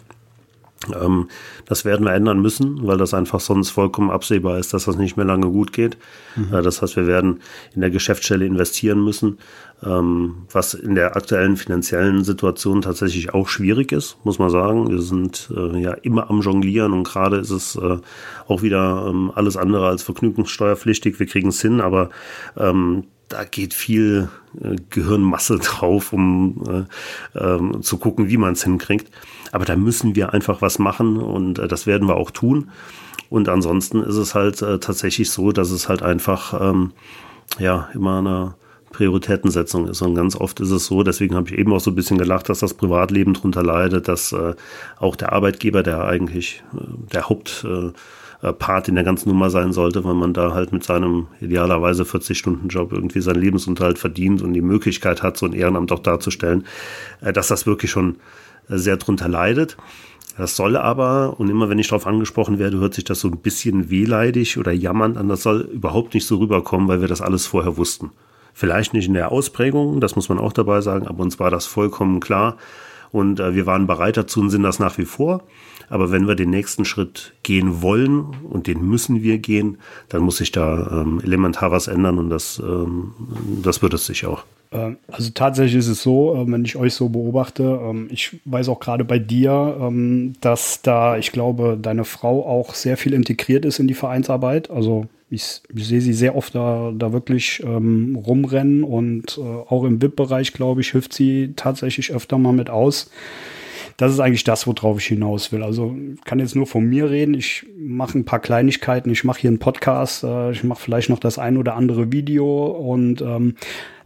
[0.94, 1.28] ähm,
[1.66, 5.16] das werden wir ändern müssen, weil das einfach sonst vollkommen absehbar ist, dass das nicht
[5.16, 5.96] mehr lange gut geht.
[6.34, 6.54] Mhm.
[6.54, 7.40] Äh, das heißt, wir werden
[7.74, 9.38] in der Geschäftsstelle investieren müssen.
[9.84, 14.90] Ähm, was in der aktuellen finanziellen Situation tatsächlich auch schwierig ist, muss man sagen.
[14.90, 17.98] Wir sind äh, ja immer am Jonglieren und gerade ist es äh,
[18.46, 21.18] auch wieder ähm, alles andere als vergnügungssteuerpflichtig.
[21.18, 22.10] Wir kriegen es hin, aber
[22.56, 24.28] ähm, da geht viel
[24.60, 26.86] äh, Gehirnmasse drauf, um
[27.34, 29.10] äh, äh, zu gucken, wie man es hinkriegt.
[29.50, 32.70] Aber da müssen wir einfach was machen und äh, das werden wir auch tun.
[33.30, 36.92] Und ansonsten ist es halt äh, tatsächlich so, dass es halt einfach ähm,
[37.58, 38.54] ja immer eine
[38.92, 40.02] Prioritätensetzung ist.
[40.02, 42.48] Und ganz oft ist es so, deswegen habe ich eben auch so ein bisschen gelacht,
[42.48, 44.54] dass das Privatleben drunter leidet, dass äh,
[44.98, 50.04] auch der Arbeitgeber, der eigentlich äh, der Hauptpart äh, in der ganzen Nummer sein sollte,
[50.04, 55.22] weil man da halt mit seinem idealerweise 40-Stunden-Job irgendwie seinen Lebensunterhalt verdient und die Möglichkeit
[55.22, 56.64] hat, so ein Ehrenamt auch darzustellen,
[57.20, 58.16] äh, dass das wirklich schon
[58.68, 59.76] äh, sehr drunter leidet.
[60.36, 63.38] Das soll aber, und immer wenn ich darauf angesprochen werde, hört sich das so ein
[63.38, 67.46] bisschen wehleidig oder jammernd an, das soll überhaupt nicht so rüberkommen, weil wir das alles
[67.46, 68.12] vorher wussten.
[68.54, 71.66] Vielleicht nicht in der Ausprägung, das muss man auch dabei sagen, aber uns war das
[71.66, 72.56] vollkommen klar.
[73.10, 75.42] Und äh, wir waren bereit dazu und sind das nach wie vor.
[75.92, 79.76] Aber wenn wir den nächsten Schritt gehen wollen und den müssen wir gehen,
[80.08, 83.12] dann muss sich da ähm, elementar was ändern und das, ähm,
[83.62, 84.44] das wird es sich auch.
[84.72, 88.70] Ähm, also tatsächlich ist es so, äh, wenn ich euch so beobachte, ähm, ich weiß
[88.70, 93.66] auch gerade bei dir, ähm, dass da, ich glaube, deine Frau auch sehr viel integriert
[93.66, 94.70] ist in die Vereinsarbeit.
[94.70, 99.84] Also ich, ich sehe sie sehr oft da, da wirklich ähm, rumrennen und äh, auch
[99.84, 103.10] im VIP-Bereich, glaube ich, hilft sie tatsächlich öfter mal mit aus.
[104.02, 105.62] Das ist eigentlich das, worauf ich hinaus will.
[105.62, 107.34] Also kann jetzt nur von mir reden.
[107.34, 109.08] Ich mache ein paar Kleinigkeiten.
[109.10, 110.24] Ich mache hier einen Podcast.
[110.24, 113.54] Äh, ich mache vielleicht noch das ein oder andere Video und ähm,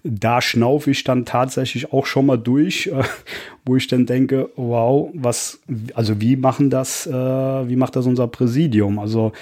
[0.05, 3.05] da schnaufe ich dann tatsächlich auch schon mal durch, äh,
[3.65, 5.61] wo ich dann denke, wow, was,
[5.95, 8.99] also wie machen das, äh, wie macht das unser Präsidium?
[8.99, 9.33] Also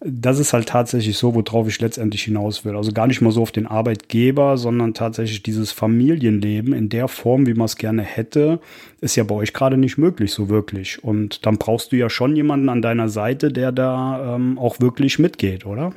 [0.00, 2.76] das ist halt tatsächlich so, worauf ich letztendlich hinaus will.
[2.76, 7.46] Also gar nicht mal so auf den Arbeitgeber, sondern tatsächlich dieses Familienleben in der Form,
[7.46, 8.60] wie man es gerne hätte,
[9.00, 11.02] ist ja bei euch gerade nicht möglich, so wirklich.
[11.02, 15.18] Und dann brauchst du ja schon jemanden an deiner Seite, der da ähm, auch wirklich
[15.18, 15.92] mitgeht, oder?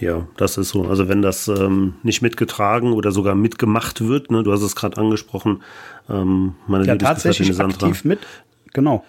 [0.00, 0.84] Ja, das ist so.
[0.84, 4.96] Also wenn das ähm, nicht mitgetragen oder sogar mitgemacht wird, ne, du hast es gerade
[4.96, 5.62] angesprochen,
[6.08, 8.20] ähm, meine ja, tatsächlich aktiv mit,
[8.72, 9.04] genau.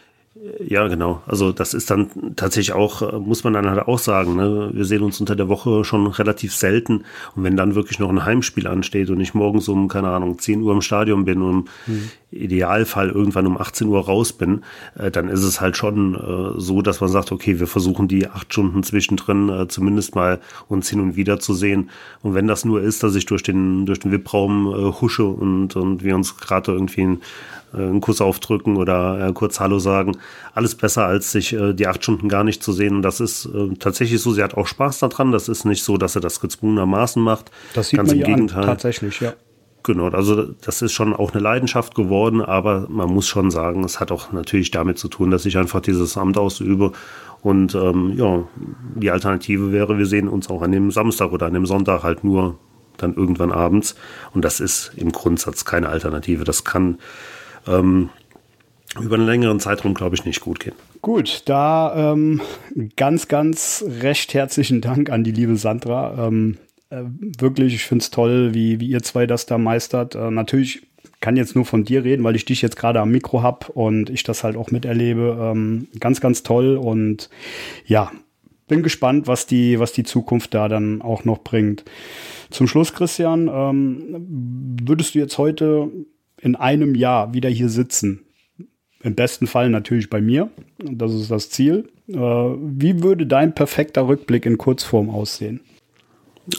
[0.60, 1.22] Ja, genau.
[1.26, 4.70] Also das ist dann tatsächlich auch, äh, muss man dann halt auch sagen, ne?
[4.74, 7.06] wir sehen uns unter der Woche schon relativ selten.
[7.36, 10.62] Und wenn dann wirklich noch ein Heimspiel ansteht und ich morgens um, keine Ahnung, 10
[10.62, 12.10] Uhr im Stadion bin und im mhm.
[12.32, 14.64] Idealfall irgendwann um 18 Uhr raus bin,
[14.98, 18.28] äh, dann ist es halt schon äh, so, dass man sagt, okay, wir versuchen die
[18.28, 21.90] acht Stunden zwischendrin äh, zumindest mal uns hin und wieder zu sehen.
[22.22, 25.76] Und wenn das nur ist, dass ich durch den, durch den VIP-Raum äh, husche und,
[25.76, 27.22] und wir uns gerade irgendwie ein
[27.78, 30.18] einen Kuss aufdrücken oder äh, kurz Hallo sagen.
[30.54, 32.98] Alles besser, als sich äh, die acht Stunden gar nicht zu sehen.
[32.98, 34.32] Und das ist äh, tatsächlich so.
[34.32, 35.32] Sie hat auch Spaß daran.
[35.32, 37.52] Das ist nicht so, dass sie das gezwungenermaßen macht.
[37.74, 38.64] Das sieht Ganz man im Gegenteil.
[38.64, 39.34] An, tatsächlich, ja.
[39.86, 44.00] Genau, also das ist schon auch eine Leidenschaft geworden, aber man muss schon sagen, es
[44.00, 46.92] hat auch natürlich damit zu tun, dass ich einfach dieses Amt ausübe.
[47.44, 48.46] Und ähm, ja,
[48.96, 52.24] die Alternative wäre, wir sehen uns auch an dem Samstag oder an dem Sonntag halt
[52.24, 52.58] nur
[52.98, 53.96] dann irgendwann abends.
[54.34, 56.46] Und das ist im Grundsatz keine Alternative.
[56.46, 56.98] Das kann
[57.68, 58.10] ähm,
[59.00, 60.76] über einen längeren Zeitraum, glaube ich, nicht gut gehen.
[61.02, 62.42] Gut, da ähm,
[62.96, 66.28] ganz, ganz recht herzlichen Dank an die liebe Sandra.
[66.28, 66.58] Ähm,
[66.90, 67.04] äh,
[67.40, 70.16] wirklich, ich finde es toll, wie, wie ihr zwei das da meistert.
[70.16, 70.88] Äh, natürlich
[71.20, 74.10] kann jetzt nur von dir reden, weil ich dich jetzt gerade am Mikro habe und
[74.10, 75.38] ich das halt auch miterlebe.
[75.40, 77.30] Ähm, ganz, ganz toll und
[77.86, 78.12] ja,
[78.68, 81.86] bin gespannt, was die, was die Zukunft da dann auch noch bringt.
[82.50, 85.90] Zum Schluss, Christian, ähm, würdest du jetzt heute
[86.46, 88.22] in einem Jahr wieder hier sitzen,
[89.02, 94.08] im besten Fall natürlich bei mir, das ist das Ziel, äh, wie würde dein perfekter
[94.08, 95.62] Rückblick in Kurzform aussehen?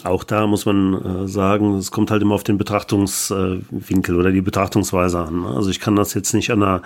[0.03, 4.31] Auch da muss man äh, sagen, es kommt halt immer auf den Betrachtungswinkel äh, oder
[4.31, 5.41] die Betrachtungsweise an.
[5.41, 5.47] Ne?
[5.47, 6.81] Also ich kann das jetzt nicht an einer,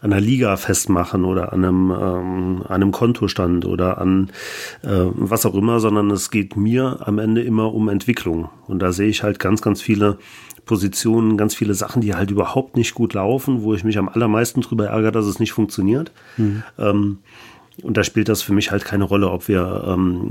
[0.00, 4.30] an einer Liga festmachen oder an einem, ähm, einem Kontostand oder an
[4.82, 8.48] äh, was auch immer, sondern es geht mir am Ende immer um Entwicklung.
[8.68, 10.18] Und da sehe ich halt ganz, ganz viele
[10.64, 14.60] Positionen, ganz viele Sachen, die halt überhaupt nicht gut laufen, wo ich mich am allermeisten
[14.60, 16.12] drüber ärgere, dass es nicht funktioniert.
[16.36, 16.62] Mhm.
[16.78, 17.18] Ähm,
[17.82, 20.28] und da spielt das für mich halt keine Rolle, ob wir ähm,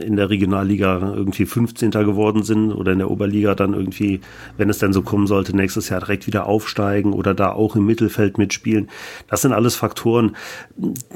[0.00, 1.90] in der Regionalliga irgendwie 15.
[1.92, 4.20] geworden sind oder in der Oberliga dann irgendwie,
[4.56, 7.86] wenn es denn so kommen sollte, nächstes Jahr direkt wieder aufsteigen oder da auch im
[7.86, 8.88] Mittelfeld mitspielen.
[9.28, 10.36] Das sind alles Faktoren,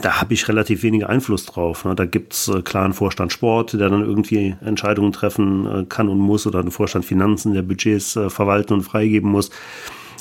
[0.01, 1.85] da habe ich relativ wenig Einfluss drauf.
[1.85, 1.95] Ne?
[1.97, 6.47] Da gibt's äh, einen Vorstand Sport, der dann irgendwie Entscheidungen treffen äh, kann und muss
[6.47, 9.51] oder einen Vorstand Finanzen, der Budgets äh, verwalten und freigeben muss.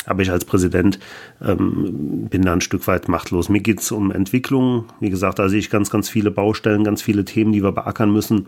[0.06, 1.00] Aber ich als Präsident
[1.42, 3.50] ähm, bin da ein Stück weit machtlos.
[3.50, 4.86] Mir geht es um Entwicklung.
[5.00, 8.12] Wie gesagt, da sehe ich ganz, ganz viele Baustellen, ganz viele Themen, die wir beackern
[8.12, 8.48] müssen.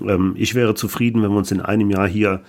[0.00, 2.42] Ähm, ich wäre zufrieden, wenn wir uns in einem Jahr hier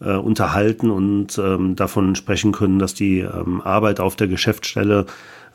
[0.00, 5.06] äh, unterhalten und ähm, davon sprechen können, dass die ähm, Arbeit auf der Geschäftsstelle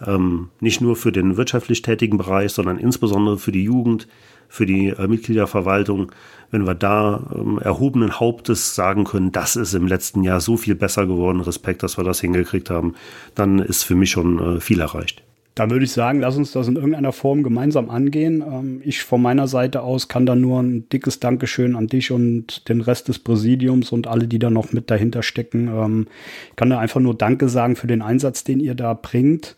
[0.06, 4.08] ähm, nicht nur für den wirtschaftlich tätigen Bereich, sondern insbesondere für die Jugend,
[4.50, 6.12] für die äh, Mitgliederverwaltung,
[6.52, 10.76] wenn wir da ähm, erhobenen Hauptes sagen können, das ist im letzten Jahr so viel
[10.76, 12.96] besser geworden, Respekt, dass wir das hingekriegt haben,
[13.36, 15.27] dann ist für mich schon äh, viel erreicht.
[15.58, 18.44] Da würde ich sagen, lass uns das in irgendeiner Form gemeinsam angehen.
[18.48, 22.70] Ähm, ich von meiner Seite aus kann da nur ein dickes Dankeschön an dich und
[22.70, 25.68] den Rest des Präsidiums und alle, die da noch mit dahinter stecken.
[25.68, 26.08] Ähm,
[26.52, 29.56] ich kann da einfach nur Danke sagen für den Einsatz, den ihr da bringt.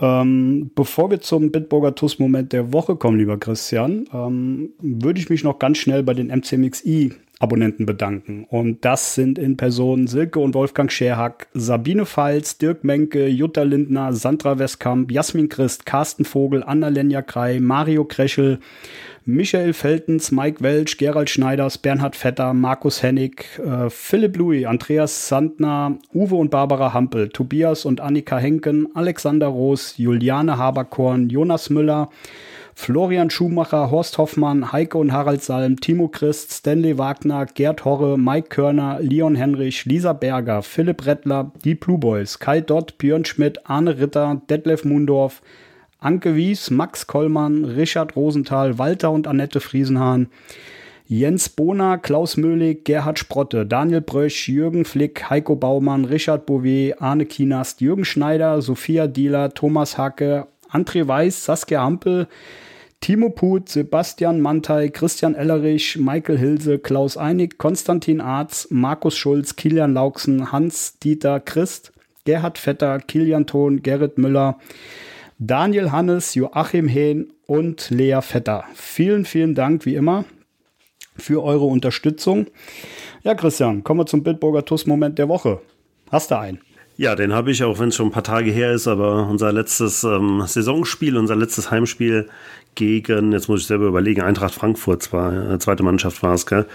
[0.00, 5.44] Ähm, bevor wir zum Bitburger TUS-Moment der Woche kommen, lieber Christian, ähm, würde ich mich
[5.44, 8.44] noch ganz schnell bei den MCMXI Abonnenten bedanken.
[8.48, 14.12] Und das sind in Person Silke und Wolfgang Scherhack, Sabine Pfalz, Dirk Menke, Jutta Lindner,
[14.12, 18.60] Sandra Westkamp, Jasmin Christ, Carsten Vogel, Anna-Lenja Krei, Mario Kreschel,
[19.24, 25.98] Michael Feltens, Mike Welch, Gerald Schneiders, Bernhard Vetter, Markus Hennig, äh, Philipp Louis, Andreas Sandner,
[26.12, 32.10] Uwe und Barbara Hampel, Tobias und Annika Henken, Alexander Roos, Juliane Haberkorn, Jonas Müller,
[32.80, 38.48] Florian Schumacher, Horst Hoffmann, Heike und Harald Salm, Timo Christ, Stanley Wagner, Gerd Horre, Mike
[38.48, 43.98] Körner, Leon Henrich, Lisa Berger, Philipp Rettler, die Blue Boys, Kai Dott, Björn Schmidt, Arne
[43.98, 45.42] Ritter, Detlef Mundorf,
[45.98, 50.30] Anke Wies, Max Kollmann, Richard Rosenthal, Walter und Annette Friesenhahn,
[51.06, 57.26] Jens Bohner, Klaus Möhlig, Gerhard Sprotte, Daniel Brösch, Jürgen Flick, Heiko Baumann, Richard Bouvet, Arne
[57.26, 62.26] Kienast, Jürgen Schneider, Sophia Dieler, Thomas Hacke, André Weiß, Saskia Hampel,
[63.00, 69.94] Timo Put, Sebastian Mantei, Christian Ellerich, Michael Hilse, Klaus Einig, Konstantin Arz, Markus Schulz, Kilian
[69.94, 71.92] Lauksen, Hans-Dieter Christ,
[72.26, 74.58] Gerhard Vetter, Kilian Thon, Gerrit Müller,
[75.38, 78.64] Daniel Hannes, Joachim Hehn und Lea Vetter.
[78.74, 80.26] Vielen, vielen Dank wie immer
[81.16, 82.48] für eure Unterstützung.
[83.22, 85.62] Ja, Christian, kommen wir zum Bitburger TUS-Moment der Woche.
[86.10, 86.60] Hast du einen?
[86.98, 89.52] Ja, den habe ich, auch wenn es schon ein paar Tage her ist, aber unser
[89.52, 92.28] letztes ähm, Saisonspiel, unser letztes Heimspiel
[92.74, 96.66] gegen, jetzt muss ich selber überlegen, Eintracht Frankfurt, zwar zweite Mannschaft war es, gell?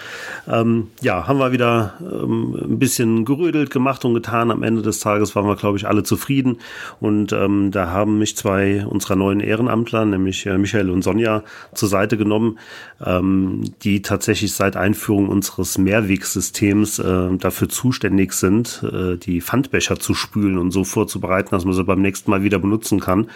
[0.48, 4.52] Ähm, ja, haben wir wieder ähm, ein bisschen gerödelt gemacht und getan.
[4.52, 6.58] Am Ende des Tages waren wir, glaube ich, alle zufrieden.
[7.00, 11.90] Und ähm, da haben mich zwei unserer neuen Ehrenamtler, nämlich äh, Michael und Sonja, zur
[11.90, 12.60] Seite genommen,
[13.04, 20.14] ähm, die tatsächlich seit Einführung unseres Mehrwegsystems äh, dafür zuständig sind, äh, die Pfandbecher zu
[20.14, 23.28] spülen und so vorzubereiten, dass man sie beim nächsten Mal wieder benutzen kann.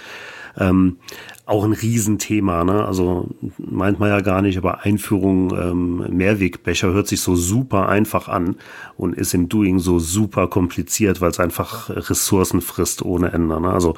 [0.57, 0.97] Ähm,
[1.45, 2.85] auch ein Riesenthema, ne?
[2.85, 8.27] Also meint man ja gar nicht, aber Einführung ähm, Mehrwegbecher hört sich so super einfach
[8.27, 8.55] an
[8.97, 13.59] und ist im Doing so super kompliziert, weil es einfach Ressourcen frisst ohne Ende.
[13.59, 13.71] Ne?
[13.71, 13.95] Also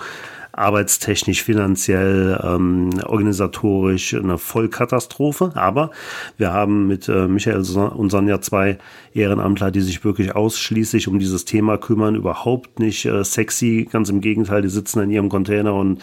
[0.53, 5.51] arbeitstechnisch, finanziell, ähm, organisatorisch eine Vollkatastrophe.
[5.55, 5.91] Aber
[6.37, 8.77] wir haben mit äh, Michael und Sonja zwei
[9.13, 14.21] Ehrenamtler, die sich wirklich ausschließlich um dieses Thema kümmern, überhaupt nicht äh, sexy, ganz im
[14.21, 16.01] Gegenteil, die sitzen in ihrem Container und,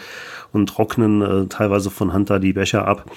[0.51, 3.09] und trocknen äh, teilweise von Hand da die Becher ab.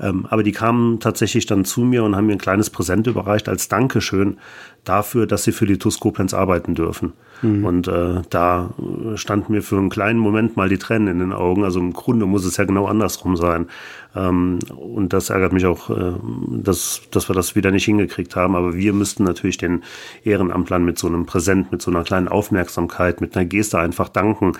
[0.00, 3.48] Ähm, aber die kamen tatsächlich dann zu mir und haben mir ein kleines Präsent überreicht
[3.48, 4.38] als Dankeschön
[4.84, 7.12] dafür, dass sie für die TUS Koblenz arbeiten dürfen.
[7.42, 7.64] Mhm.
[7.64, 8.70] Und äh, da
[9.14, 11.64] standen mir für einen kleinen Moment mal die Tränen in den Augen.
[11.64, 13.66] Also im Grunde muss es ja genau andersrum sein.
[14.14, 16.12] Ähm, und das ärgert mich auch, äh,
[16.48, 18.56] dass, dass wir das wieder nicht hingekriegt haben.
[18.56, 19.82] Aber wir müssten natürlich den
[20.24, 24.52] Ehrenamtlern mit so einem Präsent, mit so einer kleinen Aufmerksamkeit, mit einer Geste einfach danken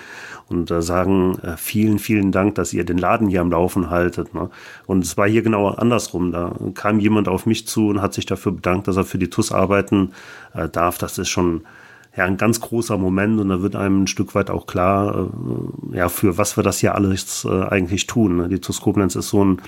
[0.49, 4.33] und äh, sagen, äh, vielen, vielen Dank, dass ihr den Laden hier am Laufen haltet.
[4.33, 4.49] Ne?
[4.87, 6.31] Und es war hier genau andersrum.
[6.31, 9.29] Da kam jemand auf mich zu und hat sich dafür bedankt, dass er für die
[9.29, 10.10] TUS arbeiten
[10.53, 10.97] äh, darf.
[10.97, 11.63] Das ist schon
[12.15, 15.29] ja, ein ganz großer Moment und da wird einem ein Stück weit auch klar,
[15.93, 18.37] äh, ja, für was wir das hier alles äh, eigentlich tun.
[18.37, 18.49] Ne?
[18.49, 19.61] Die TUS Koblenz ist so ein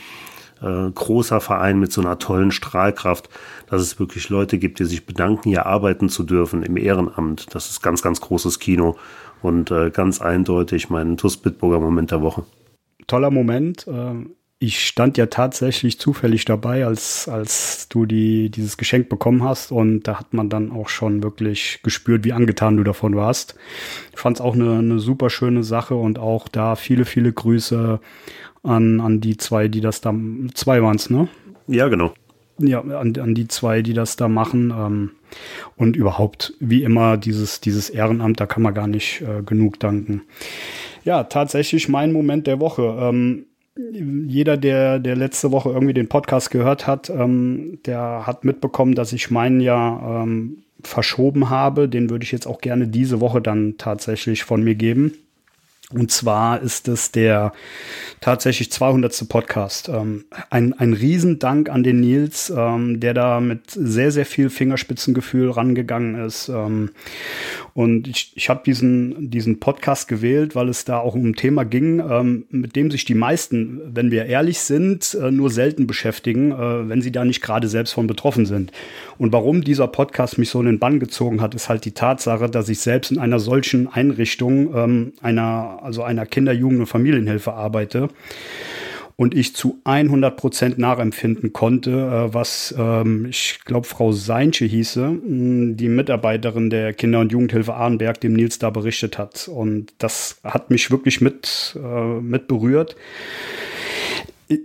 [0.62, 3.30] äh, großer Verein mit so einer tollen Strahlkraft,
[3.68, 7.54] dass es wirklich Leute gibt, die sich bedanken, hier arbeiten zu dürfen im Ehrenamt.
[7.56, 8.98] Das ist ganz, ganz großes Kino
[9.42, 12.44] und äh, ganz eindeutig mein TUS Bitburger Moment der Woche.
[13.08, 13.86] Toller Moment.
[13.88, 14.32] Ähm,
[14.64, 19.74] ich stand ja tatsächlich zufällig dabei, als, als du die, dieses Geschenk bekommen hast.
[19.74, 23.56] Und da hat man dann auch schon wirklich gespürt, wie angetan du davon warst.
[24.14, 28.00] Ich fand es auch eine, eine super schöne Sache und auch da viele, viele Grüße
[28.64, 30.16] an, an die zwei, die das da,
[30.54, 31.28] zwei waren es, ne?
[31.68, 32.14] Ja, genau.
[32.58, 34.72] Ja, an, an die zwei, die das da machen.
[34.72, 35.12] Ähm,
[35.76, 40.22] und überhaupt, wie immer, dieses, dieses Ehrenamt, da kann man gar nicht äh, genug danken.
[41.04, 42.96] Ja, tatsächlich mein Moment der Woche.
[42.98, 48.94] Ähm, jeder, der, der letzte Woche irgendwie den Podcast gehört hat, ähm, der hat mitbekommen,
[48.94, 51.90] dass ich meinen ja ähm, verschoben habe.
[51.90, 55.14] Den würde ich jetzt auch gerne diese Woche dann tatsächlich von mir geben.
[55.92, 57.52] Und zwar ist es der
[58.20, 59.28] tatsächlich 200.
[59.30, 59.90] Podcast.
[59.90, 65.52] Ähm, ein, ein Riesendank an den Nils, ähm, der da mit sehr, sehr viel Fingerspitzengefühl
[65.52, 66.50] rangegangen ist.
[66.50, 66.92] Ähm,
[67.74, 71.64] und ich, ich habe diesen, diesen Podcast gewählt, weil es da auch um ein Thema
[71.64, 76.52] ging, ähm, mit dem sich die meisten, wenn wir ehrlich sind, äh, nur selten beschäftigen,
[76.52, 78.72] äh, wenn sie da nicht gerade selbst von betroffen sind.
[79.18, 82.48] Und warum dieser Podcast mich so in den Bann gezogen hat, ist halt die Tatsache,
[82.48, 87.54] dass ich selbst in einer solchen Einrichtung, ähm, einer also einer Kinder-, Jugend- und Familienhilfe
[87.54, 88.10] arbeite
[89.16, 95.20] und ich zu 100 Prozent nachempfinden konnte, äh, was ähm, ich glaube Frau Seinche hieße,
[95.24, 99.48] die Mitarbeiterin der Kinder- und Jugendhilfe Arnberg, dem Nils da berichtet hat.
[99.48, 102.96] Und das hat mich wirklich mit, äh, mit berührt.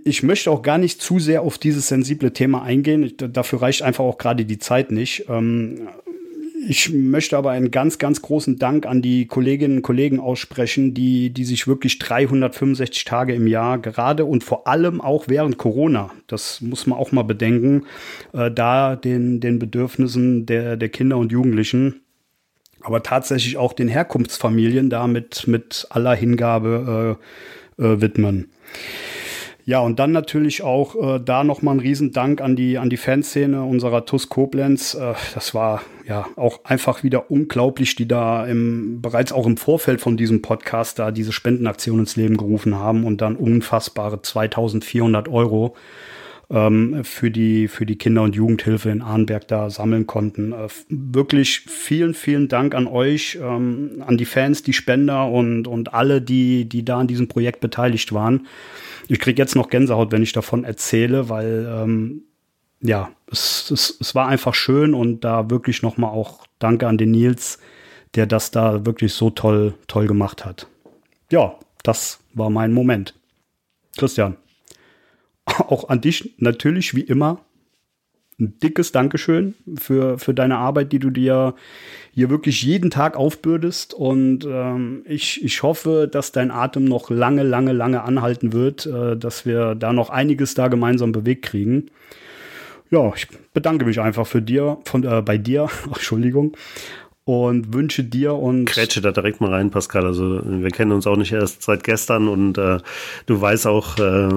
[0.03, 3.13] Ich möchte auch gar nicht zu sehr auf dieses sensible Thema eingehen.
[3.17, 5.25] Dafür reicht einfach auch gerade die Zeit nicht.
[6.67, 11.29] Ich möchte aber einen ganz, ganz großen Dank an die Kolleginnen und Kollegen aussprechen, die,
[11.29, 16.59] die sich wirklich 365 Tage im Jahr gerade und vor allem auch während Corona, das
[16.59, 17.85] muss man auch mal bedenken,
[18.33, 22.01] äh, da den, den Bedürfnissen der, der Kinder und Jugendlichen,
[22.81, 27.17] aber tatsächlich auch den Herkunftsfamilien da mit, mit aller Hingabe
[27.77, 28.51] äh, äh, widmen.
[29.65, 33.63] Ja, und dann natürlich auch äh, da nochmal ein Riesendank an die, an die Fanszene
[33.63, 34.95] unserer TUS Koblenz.
[34.95, 40.01] Äh, das war ja auch einfach wieder unglaublich, die da im, bereits auch im Vorfeld
[40.01, 45.75] von diesem Podcast da diese Spendenaktion ins Leben gerufen haben und dann unfassbare 2400 Euro
[46.49, 50.51] ähm, für die, für die Kinder- und Jugendhilfe in Arnberg da sammeln konnten.
[50.51, 55.93] Äh, wirklich vielen, vielen Dank an euch, ähm, an die Fans, die Spender und, und
[55.93, 58.47] alle, die, die da an diesem Projekt beteiligt waren
[59.09, 62.21] ich kriege jetzt noch Gänsehaut, wenn ich davon erzähle, weil ähm,
[62.79, 66.97] ja, es, es, es war einfach schön und da wirklich noch mal auch Danke an
[66.97, 67.59] den Nils,
[68.15, 70.67] der das da wirklich so toll, toll gemacht hat.
[71.31, 73.15] Ja, das war mein Moment.
[73.97, 74.37] Christian,
[75.45, 77.41] auch an dich natürlich wie immer
[78.39, 81.55] ein dickes Dankeschön für, für deine Arbeit, die du dir
[82.13, 83.93] hier wirklich jeden Tag aufbürdest.
[83.93, 89.17] Und ähm, ich, ich hoffe, dass dein Atem noch lange, lange, lange anhalten wird, äh,
[89.17, 91.87] dass wir da noch einiges da gemeinsam bewegt kriegen.
[92.91, 96.55] Ja, ich bedanke mich einfach für dir, von, äh, bei dir, Entschuldigung,
[97.25, 98.65] und wünsche dir und.
[98.65, 100.05] Kretsche da direkt mal rein, Pascal.
[100.05, 102.79] Also wir kennen uns auch nicht erst seit gestern und äh,
[103.27, 104.29] du weißt auch, äh,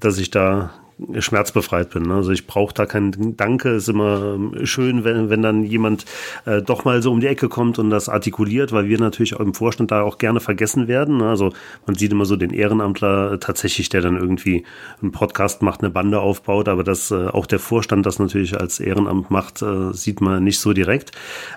[0.00, 0.74] dass ich da
[1.18, 2.10] schmerzbefreit bin.
[2.10, 3.70] Also ich brauche da keinen Danke.
[3.70, 6.04] Ist immer ähm, schön, wenn, wenn dann jemand
[6.44, 9.54] äh, doch mal so um die Ecke kommt und das artikuliert, weil wir natürlich im
[9.54, 11.22] Vorstand da auch gerne vergessen werden.
[11.22, 11.52] Also
[11.86, 14.64] man sieht immer so den Ehrenamtler tatsächlich, der dann irgendwie
[15.00, 18.80] einen Podcast macht, eine Bande aufbaut, aber dass äh, auch der Vorstand das natürlich als
[18.80, 21.12] Ehrenamt macht, äh, sieht man nicht so direkt.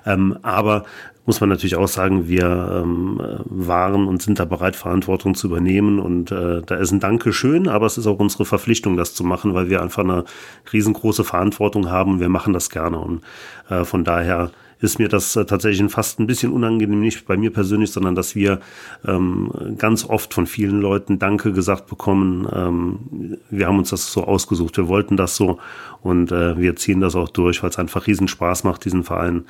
[0.06, 0.86] Ähm, aber
[1.26, 6.00] muss man natürlich auch sagen, wir ähm, waren und sind da bereit, Verantwortung zu übernehmen.
[6.00, 9.54] Und äh, da ist ein Dankeschön, aber es ist auch unsere Verpflichtung, das zu machen,
[9.54, 10.26] weil wir einfach eine
[10.72, 12.20] riesengroße Verantwortung haben.
[12.20, 13.00] Wir machen das gerne.
[13.00, 13.22] Und
[13.70, 14.52] äh, von daher
[14.84, 18.36] ist mir das äh, tatsächlich fast ein bisschen unangenehm, nicht bei mir persönlich, sondern dass
[18.36, 18.60] wir
[19.08, 22.46] ähm, ganz oft von vielen Leuten Danke gesagt bekommen.
[22.54, 25.58] Ähm, wir haben uns das so ausgesucht, wir wollten das so
[26.02, 29.46] und äh, wir ziehen das auch durch, weil es einfach riesen Spaß macht, diesen Verein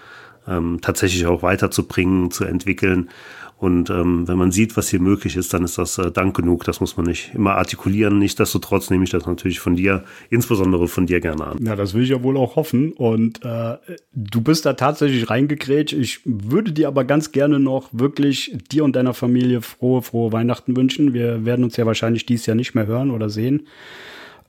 [0.48, 3.10] ähm, tatsächlich auch weiterzubringen, zu entwickeln.
[3.64, 6.66] Und ähm, wenn man sieht, was hier möglich ist, dann ist das äh, Dank genug.
[6.66, 8.20] Das muss man nicht immer artikulieren.
[8.20, 11.60] Nichtsdestotrotz nehme ich das natürlich von dir, insbesondere von dir gerne an.
[11.64, 12.92] Ja, das will ich ja wohl auch hoffen.
[12.92, 13.78] Und äh,
[14.12, 15.94] du bist da tatsächlich reingekrätscht.
[15.94, 20.76] Ich würde dir aber ganz gerne noch wirklich dir und deiner Familie frohe, frohe Weihnachten
[20.76, 21.14] wünschen.
[21.14, 23.68] Wir werden uns ja wahrscheinlich dieses Jahr nicht mehr hören oder sehen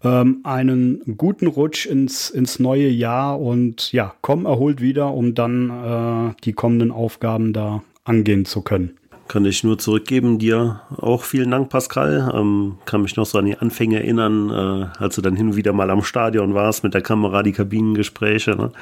[0.04, 5.70] ähm, einen guten Rutsch ins, ins neue Jahr und ja, komm erholt wieder, um dann
[5.70, 8.98] äh, die kommenden Aufgaben da angehen zu können.
[9.26, 10.38] Kann ich nur zurückgeben.
[10.38, 12.30] Dir auch vielen Dank, Pascal.
[12.34, 15.56] Ähm, kann mich noch so an die Anfänge erinnern, äh, als du dann hin und
[15.56, 18.50] wieder mal am Stadion warst mit der Kamera, die Kabinengespräche.
[18.50, 18.72] Ne?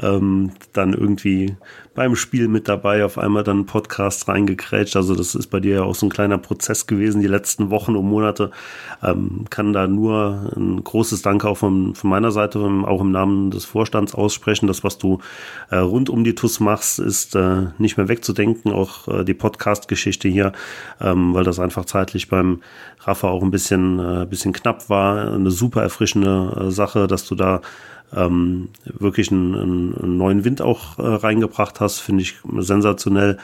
[0.00, 1.56] Ähm, dann irgendwie
[1.96, 4.96] beim Spiel mit dabei, auf einmal dann Podcast reingekrätscht.
[4.96, 7.96] Also das ist bei dir ja auch so ein kleiner Prozess gewesen, die letzten Wochen
[7.96, 8.50] und Monate.
[9.02, 13.50] Ähm, kann da nur ein großes Danke auch von, von meiner Seite, auch im Namen
[13.50, 14.66] des Vorstands aussprechen.
[14.66, 15.18] Das, was du
[15.70, 18.72] äh, rund um die TUS machst, ist äh, nicht mehr wegzudenken.
[18.72, 20.52] Auch äh, die Podcast-Geschichte hier,
[21.00, 22.60] ähm, weil das einfach zeitlich beim
[23.00, 25.32] Rafa auch ein bisschen, äh, bisschen knapp war.
[25.32, 27.62] Eine super erfrischende äh, Sache, dass du da
[28.14, 33.38] ähm, wirklich einen, einen, neuen Wind auch äh, reingebracht hast, finde ich sensationell.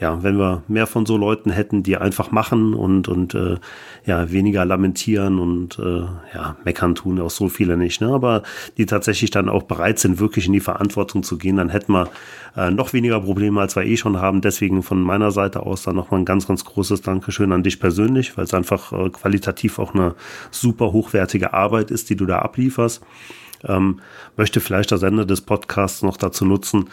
[0.00, 3.56] Ja, wenn wir mehr von so Leuten hätten, die einfach machen und, und äh,
[4.04, 6.02] ja, weniger lamentieren und äh,
[6.34, 8.08] ja, meckern tun auch so viele nicht, ne?
[8.08, 8.42] aber
[8.76, 12.08] die tatsächlich dann auch bereit sind, wirklich in die Verantwortung zu gehen, dann hätten wir
[12.56, 14.40] äh, noch weniger Probleme, als wir eh schon haben.
[14.40, 18.36] Deswegen von meiner Seite aus dann nochmal ein ganz, ganz großes Dankeschön an dich persönlich,
[18.36, 20.14] weil es einfach äh, qualitativ auch eine
[20.50, 23.02] super hochwertige Arbeit ist, die du da ablieferst.
[23.66, 24.00] Ähm,
[24.36, 26.88] möchte vielleicht das Ende des Podcasts noch dazu nutzen,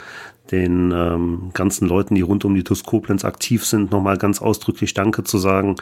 [0.51, 4.93] den ähm, ganzen Leuten, die rund um die TUS Koblenz aktiv sind, nochmal ganz ausdrücklich
[4.93, 5.75] Danke zu sagen.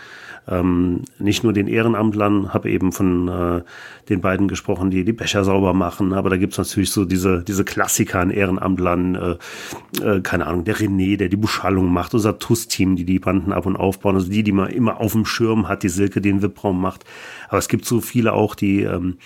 [0.47, 3.61] Ähm, nicht nur den Ehrenamtlern, habe eben von äh,
[4.09, 7.65] den beiden gesprochen, die die Becher sauber machen, aber da gibt's natürlich so diese, diese
[7.65, 12.95] Klassiker an Ehrenamtlern, äh, äh, keine Ahnung, der René, der die Beschallung macht, unser TUS-Team,
[12.95, 15.83] die die Banden ab und aufbauen, also die, die man immer auf dem Schirm hat,
[15.83, 17.05] die Silke, den Wippraum macht.
[17.47, 19.17] Aber es gibt so viele auch, die ähm,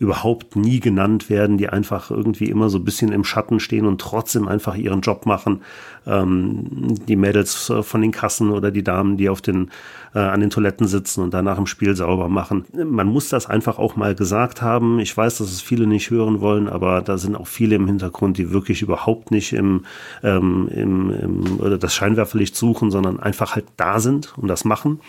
[0.00, 4.00] überhaupt nie genannt werden, die einfach irgendwie immer so ein bisschen im Schatten stehen und
[4.00, 5.60] trotzdem einfach ihren Job machen.
[6.06, 9.70] Ähm, die Mädels äh, von den Kassen oder die Damen, die auf den,
[10.14, 12.64] äh, an den Toiletten sitzen und danach im Spiel sauber machen.
[12.72, 15.00] Man muss das einfach auch mal gesagt haben.
[15.00, 18.38] Ich weiß, dass es viele nicht hören wollen, aber da sind auch viele im Hintergrund,
[18.38, 19.84] die wirklich überhaupt nicht im,
[20.22, 25.00] ähm, im, im oder das Scheinwerferlicht suchen, sondern einfach halt da sind und das machen.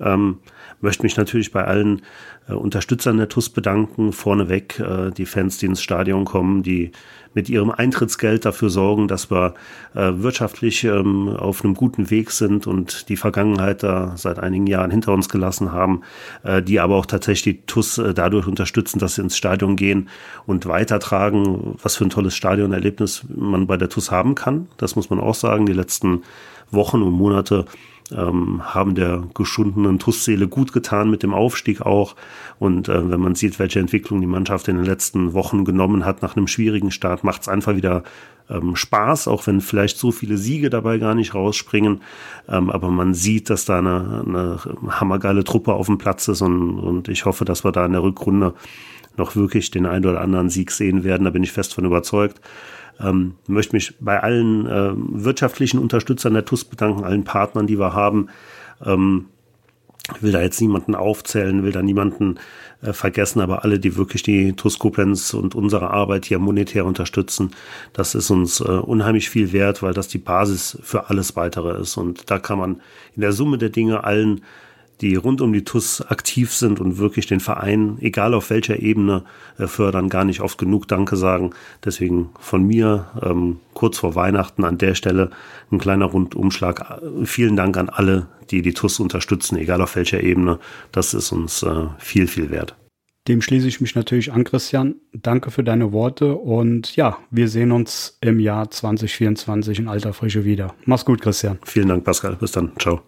[0.00, 0.38] Ähm,
[0.82, 2.02] möchte mich natürlich bei allen
[2.48, 4.12] äh, Unterstützern der TUS bedanken.
[4.12, 6.92] Vorneweg äh, die Fans, die ins Stadion kommen, die
[7.34, 9.54] mit ihrem Eintrittsgeld dafür sorgen, dass wir
[9.94, 14.90] äh, wirtschaftlich ähm, auf einem guten Weg sind und die Vergangenheit da seit einigen Jahren
[14.90, 16.02] hinter uns gelassen haben,
[16.42, 20.08] äh, die aber auch tatsächlich die TUS äh, dadurch unterstützen, dass sie ins Stadion gehen
[20.46, 24.68] und weitertragen, was für ein tolles Stadionerlebnis man bei der TUS haben kann.
[24.76, 25.66] Das muss man auch sagen.
[25.66, 26.22] Die letzten
[26.70, 27.66] Wochen und Monate
[28.16, 32.16] ähm, haben der geschundenen TUS-Seele gut getan mit dem Aufstieg auch.
[32.58, 36.22] Und äh, wenn man sieht, welche Entwicklung die Mannschaft in den letzten Wochen genommen hat
[36.22, 38.02] nach einem schwierigen Start, macht es einfach wieder
[38.50, 42.00] ähm, Spaß, auch wenn vielleicht so viele Siege dabei gar nicht rausspringen.
[42.48, 46.78] Ähm, aber man sieht, dass da eine, eine hammergeile Truppe auf dem Platz ist und,
[46.78, 48.54] und ich hoffe, dass wir da in der Rückrunde
[49.16, 51.24] noch wirklich den einen oder anderen Sieg sehen werden.
[51.24, 52.40] Da bin ich fest von überzeugt.
[53.02, 57.94] Ähm, möchte mich bei allen äh, wirtschaftlichen Unterstützern der TUS bedanken, allen Partnern, die wir
[57.94, 58.28] haben.
[58.84, 59.26] Ähm,
[60.20, 62.38] will da jetzt niemanden aufzählen, will da niemanden
[62.82, 64.76] äh, vergessen, aber alle, die wirklich die TUS
[65.34, 67.52] und unsere Arbeit hier monetär unterstützen,
[67.92, 71.96] das ist uns äh, unheimlich viel wert, weil das die Basis für alles weitere ist.
[71.96, 72.80] Und da kann man
[73.14, 74.42] in der Summe der Dinge allen
[75.02, 79.24] die rund um die TUS aktiv sind und wirklich den Verein, egal auf welcher Ebene,
[79.58, 81.50] äh, fördern, gar nicht oft genug Danke sagen.
[81.84, 85.30] Deswegen von mir ähm, kurz vor Weihnachten an der Stelle
[85.70, 87.02] ein kleiner Rundumschlag.
[87.24, 90.58] Vielen Dank an alle, die die TUS unterstützen, egal auf welcher Ebene.
[90.92, 92.76] Das ist uns äh, viel, viel wert.
[93.28, 94.96] Dem schließe ich mich natürlich an, Christian.
[95.12, 100.44] Danke für deine Worte und ja, wir sehen uns im Jahr 2024 in alter Frische
[100.44, 100.74] wieder.
[100.86, 101.58] Mach's gut, Christian.
[101.64, 102.36] Vielen Dank, Pascal.
[102.36, 102.72] Bis dann.
[102.78, 103.02] Ciao.